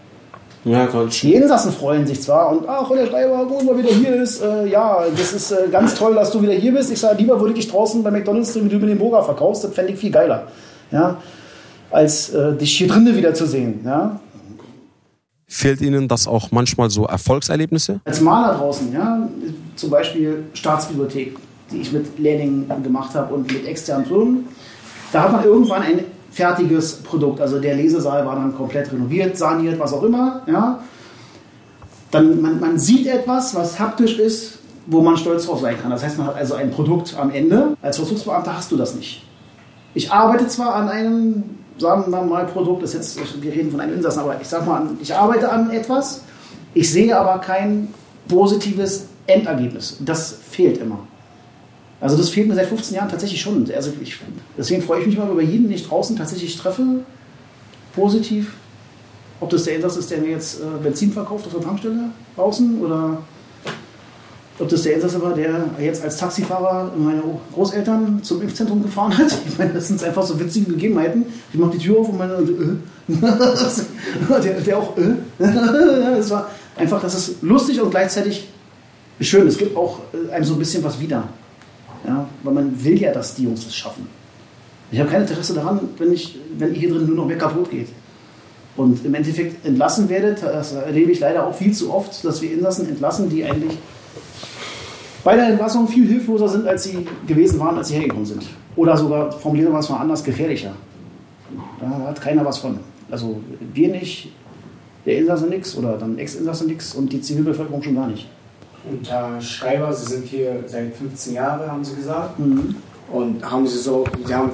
Ja, 0.63 0.85
kann 0.87 1.09
Die 1.09 1.33
Insassen 1.33 1.71
freuen 1.71 2.05
sich 2.05 2.21
zwar 2.21 2.51
und 2.51 2.67
ach, 2.67 2.89
der 2.89 3.07
Schreiber, 3.07 3.45
gut, 3.45 3.63
mal 3.63 3.77
wieder 3.77 3.89
hier 3.89 4.21
ist. 4.21 4.41
Äh, 4.41 4.67
ja, 4.67 5.05
das 5.15 5.31
ist 5.31 5.51
äh, 5.51 5.67
ganz 5.71 5.95
toll, 5.95 6.13
dass 6.15 6.31
du 6.31 6.41
wieder 6.41 6.53
hier 6.53 6.73
bist. 6.73 6.91
Ich 6.91 6.99
sage, 6.99 7.17
lieber 7.19 7.39
würde 7.39 7.53
ich 7.53 7.65
dich 7.65 7.71
draußen 7.71 8.03
bei 8.03 8.11
McDonalds 8.11 8.53
drin, 8.53 8.65
wie 8.65 8.69
du 8.69 8.79
mir 8.79 8.87
den 8.87 8.97
Burger 8.97 9.23
verkaufst. 9.23 9.63
Das 9.63 9.73
fände 9.73 9.93
ich 9.93 9.99
viel 9.99 10.11
geiler. 10.11 10.47
Ja, 10.91 11.17
als 11.89 12.33
äh, 12.33 12.53
dich 12.53 12.77
hier 12.77 12.87
drinnen 12.87 13.15
wieder 13.15 13.33
zu 13.33 13.45
sehen. 13.45 13.81
Ja, 13.85 14.19
Fehlt 15.49 15.79
Ihnen 15.79 16.09
das 16.09 16.27
auch 16.27 16.51
manchmal 16.51 16.89
so 16.89 17.05
Erfolgserlebnisse? 17.05 18.01
Als 18.03 18.19
Maler 18.19 18.57
draußen, 18.57 18.91
ja, 18.91 19.29
zum 19.77 19.89
Beispiel 19.89 20.43
Staatsbibliothek, 20.53 21.37
die 21.71 21.77
ich 21.77 21.93
mit 21.93 22.19
Lehrlingen 22.19 22.69
gemacht 22.83 23.15
habe 23.15 23.33
und 23.33 23.51
mit 23.51 23.65
externen 23.65 24.05
Firmen, 24.05 24.47
da 25.13 25.23
hat 25.23 25.31
man 25.31 25.45
irgendwann 25.45 25.83
ein 25.83 25.99
fertiges 26.37 26.97
Produkt. 26.97 27.41
Also 27.41 27.59
der 27.59 27.73
Lesesaal 27.73 28.23
war 28.25 28.35
dann 28.35 28.55
komplett 28.55 28.91
renoviert, 28.91 29.35
saniert, 29.37 29.79
was 29.79 29.91
auch 29.91 30.03
immer. 30.03 30.43
Ja. 30.45 30.79
Dann 32.11 32.41
man, 32.41 32.59
man 32.59 32.77
sieht 32.77 33.07
etwas, 33.07 33.55
was 33.55 33.79
haptisch 33.79 34.19
ist, 34.19 34.59
wo 34.85 35.01
man 35.01 35.17
stolz 35.17 35.47
drauf 35.47 35.61
sein 35.61 35.75
kann. 35.81 35.89
Das 35.89 36.03
heißt, 36.03 36.17
man 36.19 36.27
hat 36.27 36.35
also 36.35 36.53
ein 36.53 36.69
Produkt 36.69 37.15
am 37.17 37.31
Ende. 37.31 37.75
Als 37.81 37.97
Vollzugsbeamter 37.97 38.55
hast 38.55 38.71
du 38.71 38.77
das 38.77 38.93
nicht. 38.93 39.25
Ich 39.95 40.11
arbeite 40.11 40.47
zwar 40.47 40.75
an 40.75 40.89
einem, 40.89 41.43
sagen 41.79 42.11
wir 42.11 42.21
mal, 42.21 42.45
Produkt, 42.45 42.83
das 42.83 42.93
jetzt, 42.93 43.19
wir 43.41 43.51
reden 43.51 43.71
von 43.71 43.79
einem 43.79 43.95
Insassen, 43.95 44.19
aber 44.19 44.39
ich 44.39 44.47
sag 44.47 44.67
mal, 44.67 44.83
ich 45.01 45.15
arbeite 45.15 45.51
an 45.51 45.71
etwas, 45.71 46.21
ich 46.75 46.91
sehe 46.91 47.17
aber 47.17 47.39
kein 47.39 47.87
positives 48.27 49.07
Endergebnis. 49.25 49.97
Das 50.01 50.37
fehlt 50.51 50.77
immer. 50.77 50.99
Also 51.99 52.15
das 52.15 52.29
fehlt 52.29 52.47
mir 52.47 52.55
seit 52.55 52.67
15 52.67 52.95
Jahren 52.95 53.09
tatsächlich 53.09 53.41
schon. 53.41 53.69
Also 53.75 53.91
ich, 54.01 54.17
deswegen 54.57 54.83
freue 54.83 55.01
ich 55.01 55.07
mich 55.07 55.17
mal 55.17 55.29
über 55.29 55.41
jeden, 55.41 55.63
den 55.63 55.73
ich 55.73 55.87
draußen 55.87 56.15
tatsächlich 56.15 56.55
treffe, 56.57 56.83
positiv. 57.95 58.53
Ob 59.39 59.49
das 59.49 59.63
der 59.63 59.75
Insass 59.75 59.97
ist, 59.97 60.09
der 60.09 60.19
mir 60.19 60.31
jetzt 60.31 60.61
äh, 60.61 60.63
Benzin 60.81 61.11
verkauft 61.11 61.45
auf 61.47 61.53
der 61.53 61.61
Tankstelle 61.61 62.09
draußen 62.35 62.81
oder 62.81 63.19
ob 64.59 64.69
das 64.69 64.83
der 64.83 64.95
Insasse 64.95 65.21
war, 65.21 65.33
der 65.33 65.65
jetzt 65.79 66.03
als 66.03 66.17
Taxifahrer 66.17 66.91
meine 66.97 67.21
Großeltern 67.53 68.23
zum 68.23 68.41
Impfzentrum 68.41 68.81
gefahren 68.81 69.15
hat. 69.15 69.37
Ich 69.47 69.57
meine, 69.57 69.73
das 69.73 69.87
sind 69.87 70.03
einfach 70.03 70.23
so 70.23 70.39
witzige 70.39 70.71
Begebenheiten. 70.71 71.25
Ich 71.53 71.59
mache 71.59 71.71
die 71.71 71.77
Tür 71.77 71.99
auf 71.99 72.09
und 72.09 72.17
meine, 72.17 72.33
äh, 72.33 73.07
der, 74.43 74.61
der 74.61 74.77
auch, 74.77 74.97
äh, 74.97 75.13
das 76.17 76.29
war 76.31 76.49
einfach, 76.75 77.01
das 77.01 77.15
ist 77.15 77.43
lustig 77.43 77.81
und 77.81 77.91
gleichzeitig 77.91 78.47
schön. 79.21 79.47
Es 79.47 79.57
gibt 79.57 79.77
auch 79.77 79.99
äh, 80.13 80.33
einem 80.33 80.45
so 80.45 80.53
ein 80.53 80.59
bisschen 80.59 80.83
was 80.83 80.99
wieder. 80.99 81.27
Ja, 82.05 82.27
weil 82.43 82.53
man 82.53 82.83
will 82.83 82.99
ja, 83.01 83.11
dass 83.11 83.35
die 83.35 83.43
Jungs 83.43 83.65
es 83.65 83.75
schaffen. 83.75 84.07
Ich 84.91 84.99
habe 84.99 85.09
kein 85.09 85.21
Interesse 85.21 85.53
daran, 85.53 85.79
wenn, 85.97 86.13
ich, 86.13 86.39
wenn 86.57 86.73
hier 86.73 86.89
drin 86.89 87.07
nur 87.07 87.15
noch 87.15 87.25
mehr 87.25 87.37
kaputt 87.37 87.69
geht. 87.69 87.89
Und 88.77 89.03
im 89.03 89.13
Endeffekt 89.15 89.65
entlassen 89.65 90.07
werdet, 90.07 90.43
das 90.43 90.73
erlebe 90.73 91.11
ich 91.11 91.19
leider 91.19 91.45
auch 91.45 91.55
viel 91.55 91.73
zu 91.73 91.91
oft, 91.91 92.23
dass 92.23 92.41
wir 92.41 92.53
Insassen 92.53 92.87
entlassen, 92.87 93.29
die 93.29 93.43
eigentlich 93.43 93.77
bei 95.23 95.35
der 95.35 95.47
Entlassung 95.47 95.87
viel 95.87 96.07
hilfloser 96.07 96.47
sind, 96.47 96.67
als 96.67 96.83
sie 96.83 97.05
gewesen 97.25 97.59
waren, 97.59 97.77
als 97.77 97.89
sie 97.89 97.95
hergekommen 97.95 98.25
sind. 98.25 98.43
Oder 98.75 98.95
sogar, 98.95 99.31
formulieren 99.31 99.73
wir 99.73 99.79
es 99.79 99.89
mal 99.89 99.97
anders, 99.97 100.23
gefährlicher. 100.23 100.73
Da 101.81 101.89
hat 102.07 102.21
keiner 102.21 102.45
was 102.45 102.59
von. 102.59 102.79
Also 103.09 103.41
wir 103.73 103.89
nicht, 103.89 104.31
der 105.05 105.17
Insasse 105.17 105.47
nichts 105.47 105.75
oder 105.75 105.97
dann 105.97 106.17
Ex-Insasse 106.17 106.65
nichts 106.65 106.93
und 106.93 107.11
die 107.11 107.21
Zivilbevölkerung 107.21 107.81
schon 107.81 107.95
gar 107.95 108.07
nicht. 108.07 108.29
Und 108.89 109.09
Herr 109.09 109.41
Schreiber, 109.41 109.93
Sie 109.93 110.13
sind 110.13 110.27
hier 110.27 110.63
seit 110.67 110.95
15 110.95 111.33
Jahren, 111.33 111.71
haben 111.71 111.83
Sie 111.83 111.95
gesagt. 111.95 112.39
Mhm. 112.39 112.75
Und 113.11 113.49
haben 113.49 113.65
Sie 113.65 113.77
so, 113.77 114.03
Sie 114.25 114.35
haben 114.35 114.51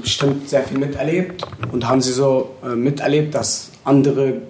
bestimmt 0.00 0.48
sehr 0.48 0.62
viel 0.62 0.78
miterlebt. 0.78 1.46
Und 1.72 1.86
haben 1.88 2.00
Sie 2.00 2.12
so 2.12 2.50
äh, 2.62 2.74
miterlebt, 2.74 3.34
dass 3.34 3.70
andere 3.84 4.42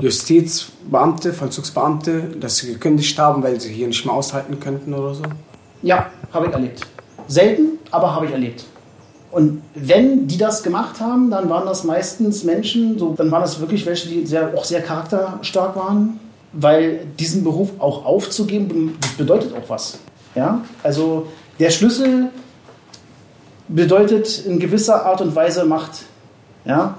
Justizbeamte, 0.00 1.32
Vollzugsbeamte, 1.32 2.20
dass 2.38 2.58
sie 2.58 2.72
gekündigt 2.72 3.18
haben, 3.18 3.42
weil 3.42 3.60
sie 3.60 3.72
hier 3.72 3.86
nicht 3.86 4.04
mehr 4.04 4.14
aushalten 4.14 4.60
könnten 4.60 4.92
oder 4.92 5.14
so? 5.14 5.22
Ja, 5.82 6.10
habe 6.32 6.46
ich 6.46 6.52
erlebt. 6.52 6.86
Selten, 7.28 7.78
aber 7.90 8.14
habe 8.14 8.26
ich 8.26 8.32
erlebt. 8.32 8.64
Und 9.30 9.62
wenn 9.74 10.26
die 10.26 10.38
das 10.38 10.62
gemacht 10.62 11.00
haben, 11.00 11.30
dann 11.30 11.48
waren 11.48 11.66
das 11.66 11.84
meistens 11.84 12.44
Menschen, 12.44 12.98
so, 12.98 13.14
dann 13.14 13.30
waren 13.30 13.42
das 13.42 13.60
wirklich 13.60 13.84
welche, 13.86 14.08
die 14.08 14.26
sehr, 14.26 14.54
auch 14.54 14.64
sehr 14.64 14.82
charakterstark 14.82 15.76
waren, 15.76 16.20
weil 16.58 17.06
diesen 17.18 17.44
Beruf 17.44 17.70
auch 17.78 18.04
aufzugeben 18.04 18.68
be- 18.68 19.08
bedeutet 19.18 19.52
auch 19.54 19.68
was. 19.68 19.98
Ja? 20.34 20.64
Also 20.82 21.26
der 21.58 21.70
Schlüssel 21.70 22.28
bedeutet 23.68 24.46
in 24.46 24.58
gewisser 24.58 25.04
Art 25.04 25.20
und 25.20 25.34
Weise 25.34 25.64
Macht. 25.64 26.04
Ja? 26.64 26.98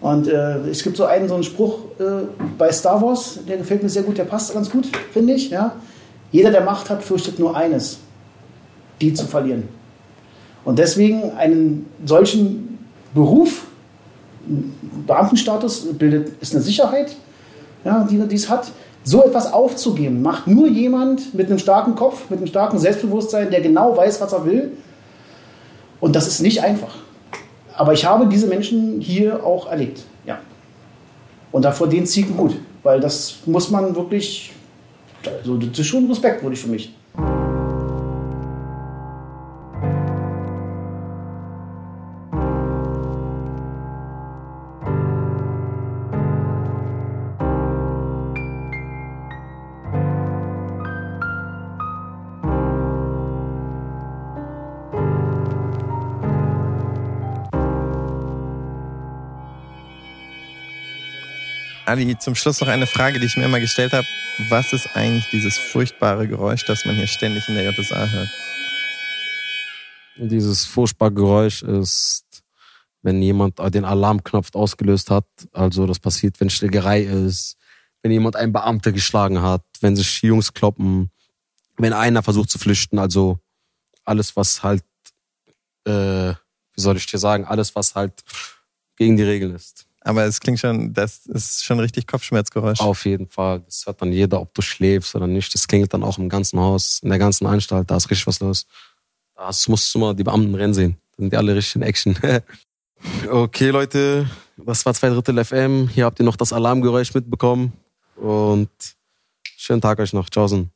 Und 0.00 0.28
äh, 0.28 0.58
es 0.68 0.82
gibt 0.82 0.96
so 0.96 1.04
einen, 1.04 1.28
so 1.28 1.34
einen 1.34 1.42
Spruch 1.42 1.80
äh, 1.98 2.24
bei 2.56 2.70
Star 2.72 3.02
Wars, 3.02 3.40
der 3.46 3.58
gefällt 3.58 3.82
mir 3.82 3.88
sehr 3.88 4.04
gut, 4.04 4.16
der 4.16 4.24
passt 4.24 4.54
ganz 4.54 4.70
gut, 4.70 4.86
finde 5.12 5.34
ich. 5.34 5.50
Ja? 5.50 5.74
Jeder, 6.30 6.50
der 6.50 6.62
Macht 6.62 6.88
hat, 6.88 7.02
fürchtet 7.02 7.38
nur 7.38 7.56
eines, 7.56 7.98
die 9.00 9.12
zu 9.12 9.26
verlieren. 9.26 9.68
Und 10.64 10.78
deswegen 10.78 11.32
einen 11.32 11.86
solchen 12.04 12.78
Beruf, 13.14 13.64
Beamtenstatus 15.06 15.86
bildet, 15.98 16.40
ist 16.40 16.54
eine 16.54 16.62
Sicherheit, 16.62 17.16
ja, 17.84 18.06
die 18.08 18.34
es 18.34 18.48
hat. 18.48 18.70
So 19.04 19.24
etwas 19.24 19.52
aufzugeben, 19.52 20.20
macht 20.20 20.46
nur 20.46 20.66
jemand 20.68 21.34
mit 21.34 21.46
einem 21.46 21.58
starken 21.58 21.94
Kopf, 21.94 22.28
mit 22.28 22.38
einem 22.38 22.46
starken 22.46 22.78
Selbstbewusstsein, 22.78 23.50
der 23.50 23.60
genau 23.60 23.96
weiß, 23.96 24.20
was 24.20 24.32
er 24.32 24.44
will. 24.44 24.72
Und 26.00 26.14
das 26.14 26.26
ist 26.26 26.40
nicht 26.40 26.62
einfach. 26.62 26.94
Aber 27.74 27.92
ich 27.92 28.04
habe 28.04 28.26
diese 28.26 28.48
Menschen 28.48 29.00
hier 29.00 29.44
auch 29.44 29.70
erlebt. 29.70 30.02
Ja. 30.26 30.38
Und 31.52 31.64
davor 31.64 31.86
den 31.86 32.04
ich 32.04 32.16
einen 32.24 32.36
Hut, 32.36 32.56
weil 32.82 33.00
das 33.00 33.36
muss 33.46 33.70
man 33.70 33.94
wirklich, 33.94 34.52
also 35.24 35.56
das 35.56 35.78
ist 35.78 35.86
schon 35.86 36.06
respektwürdig 36.08 36.60
für 36.60 36.68
mich. 36.68 36.92
Ali, 61.88 62.18
zum 62.18 62.34
Schluss 62.34 62.60
noch 62.60 62.68
eine 62.68 62.86
Frage, 62.86 63.18
die 63.18 63.24
ich 63.24 63.38
mir 63.38 63.46
immer 63.46 63.60
gestellt 63.60 63.94
habe. 63.94 64.06
Was 64.50 64.74
ist 64.74 64.94
eigentlich 64.94 65.26
dieses 65.30 65.56
furchtbare 65.56 66.28
Geräusch, 66.28 66.66
das 66.66 66.84
man 66.84 66.94
hier 66.94 67.06
ständig 67.06 67.48
in 67.48 67.54
der 67.54 67.64
JSA 67.64 68.06
hört? 68.06 68.28
Dieses 70.18 70.66
furchtbare 70.66 71.14
Geräusch 71.14 71.62
ist, 71.62 72.26
wenn 73.00 73.22
jemand 73.22 73.58
den 73.74 73.86
Alarmknopf 73.86 74.54
ausgelöst 74.54 75.10
hat. 75.10 75.24
Also 75.52 75.86
das 75.86 75.98
passiert, 75.98 76.38
wenn 76.40 76.50
Schlägerei 76.50 77.04
ist, 77.04 77.56
wenn 78.02 78.12
jemand 78.12 78.36
einen 78.36 78.52
Beamter 78.52 78.92
geschlagen 78.92 79.40
hat, 79.40 79.64
wenn 79.80 79.96
sich 79.96 80.20
Jungs 80.20 80.52
kloppen, 80.52 81.10
wenn 81.78 81.94
einer 81.94 82.22
versucht 82.22 82.50
zu 82.50 82.58
flüchten. 82.58 82.98
Also 82.98 83.38
alles, 84.04 84.36
was 84.36 84.62
halt, 84.62 84.84
äh, 85.86 86.34
wie 86.34 86.80
soll 86.80 86.98
ich 86.98 87.06
dir 87.06 87.18
sagen, 87.18 87.46
alles, 87.46 87.74
was 87.74 87.94
halt 87.94 88.12
gegen 88.96 89.16
die 89.16 89.22
Regeln 89.22 89.54
ist. 89.54 89.87
Aber 90.08 90.24
es 90.24 90.40
klingt 90.40 90.58
schon, 90.58 90.94
das 90.94 91.26
ist 91.26 91.64
schon 91.66 91.78
richtig 91.80 92.06
Kopfschmerzgeräusch. 92.06 92.80
Auf 92.80 93.04
jeden 93.04 93.28
Fall. 93.28 93.60
Das 93.66 93.84
hört 93.84 94.00
dann 94.00 94.10
jeder, 94.10 94.40
ob 94.40 94.54
du 94.54 94.62
schläfst 94.62 95.14
oder 95.14 95.26
nicht. 95.26 95.52
Das 95.52 95.68
klingelt 95.68 95.92
dann 95.92 96.02
auch 96.02 96.16
im 96.16 96.30
ganzen 96.30 96.58
Haus, 96.58 97.00
in 97.02 97.10
der 97.10 97.18
ganzen 97.18 97.46
Anstalt. 97.46 97.90
Da 97.90 97.98
ist 97.98 98.10
richtig 98.10 98.26
was 98.26 98.40
los. 98.40 98.66
Da 99.36 99.50
musst 99.66 99.94
du 99.94 99.98
mal 99.98 100.14
die 100.14 100.24
Beamten 100.24 100.54
rennen 100.54 100.72
sehen. 100.72 100.96
Da 101.10 101.16
sind 101.18 101.32
die 101.34 101.36
alle 101.36 101.54
richtig 101.54 101.76
in 101.76 101.82
Action. 101.82 102.18
okay, 103.30 103.68
Leute. 103.68 104.30
Das 104.56 104.86
war 104.86 104.94
zwei 104.94 105.10
Drittel 105.10 105.44
FM. 105.44 105.88
Hier 105.88 106.06
habt 106.06 106.18
ihr 106.18 106.24
noch 106.24 106.36
das 106.36 106.54
Alarmgeräusch 106.54 107.12
mitbekommen. 107.12 107.74
Und 108.16 108.70
schönen 109.58 109.82
Tag 109.82 109.98
euch 109.98 110.14
noch. 110.14 110.30
Tschaußen. 110.30 110.70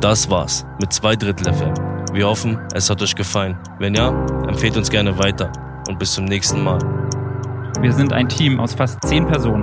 Das 0.00 0.30
war's 0.30 0.64
mit 0.80 0.94
zwei 0.94 1.14
Drittel 1.14 1.52
FM. 1.52 1.74
Wir 2.14 2.26
hoffen, 2.26 2.58
es 2.72 2.88
hat 2.88 3.02
euch 3.02 3.14
gefallen. 3.14 3.58
Wenn 3.78 3.94
ja, 3.94 4.08
empfehlt 4.46 4.78
uns 4.78 4.88
gerne 4.88 5.18
weiter 5.18 5.52
und 5.88 5.98
bis 5.98 6.14
zum 6.14 6.24
nächsten 6.24 6.64
Mal. 6.64 6.97
Wir 7.80 7.92
sind 7.92 8.12
ein 8.12 8.28
Team 8.28 8.58
aus 8.58 8.74
fast 8.74 9.00
zehn 9.06 9.24
Personen. 9.24 9.62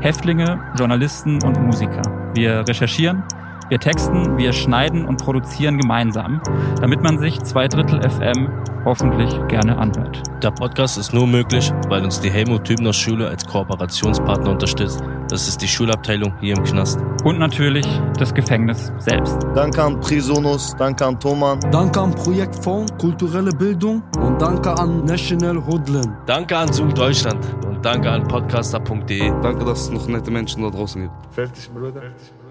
Häftlinge, 0.00 0.60
Journalisten 0.78 1.42
und 1.44 1.58
Musiker. 1.62 2.02
Wir 2.34 2.68
recherchieren, 2.68 3.22
wir 3.70 3.78
texten, 3.78 4.36
wir 4.36 4.52
schneiden 4.52 5.06
und 5.06 5.16
produzieren 5.16 5.78
gemeinsam, 5.78 6.42
damit 6.82 7.02
man 7.02 7.18
sich 7.18 7.40
zwei 7.42 7.66
Drittel 7.66 8.02
FM 8.02 8.50
hoffentlich 8.84 9.30
gerne 9.48 9.78
anhört. 9.78 10.22
Der 10.42 10.50
Podcast 10.50 10.98
ist 10.98 11.14
nur 11.14 11.26
möglich, 11.26 11.72
weil 11.88 12.04
uns 12.04 12.20
die 12.20 12.30
Helmut 12.30 12.64
Tübner 12.64 12.92
Schule 12.92 13.28
als 13.28 13.46
Kooperationspartner 13.46 14.50
unterstützt. 14.50 15.02
Das 15.34 15.48
ist 15.48 15.60
die 15.60 15.66
Schulabteilung 15.66 16.32
hier 16.38 16.56
im 16.56 16.62
Knast. 16.62 17.00
Und 17.24 17.40
natürlich 17.40 17.84
das 18.20 18.32
Gefängnis 18.32 18.92
selbst. 18.98 19.36
Danke 19.56 19.82
an 19.82 19.98
Prisonus, 19.98 20.76
danke 20.78 21.04
an 21.04 21.18
Thoman. 21.18 21.58
Danke 21.72 22.02
an 22.02 22.14
Projektfonds 22.14 22.96
Kulturelle 22.98 23.50
Bildung 23.50 24.00
und 24.20 24.40
danke 24.40 24.70
an 24.78 25.04
National 25.04 25.56
Hoodland. 25.66 26.12
Danke 26.26 26.56
an 26.56 26.72
Zoom 26.72 26.94
Deutschland 26.94 27.44
und 27.66 27.84
danke 27.84 28.12
an 28.12 28.28
podcaster.de. 28.28 29.30
Danke, 29.42 29.64
dass 29.64 29.80
es 29.80 29.90
noch 29.90 30.06
nette 30.06 30.30
Menschen 30.30 30.62
da 30.62 30.70
draußen 30.70 31.02
gibt. 31.02 31.14
Fertig, 31.32 31.68
Bruder. 31.68 32.00
Fertig, 32.00 32.30
Bruder. 32.30 32.43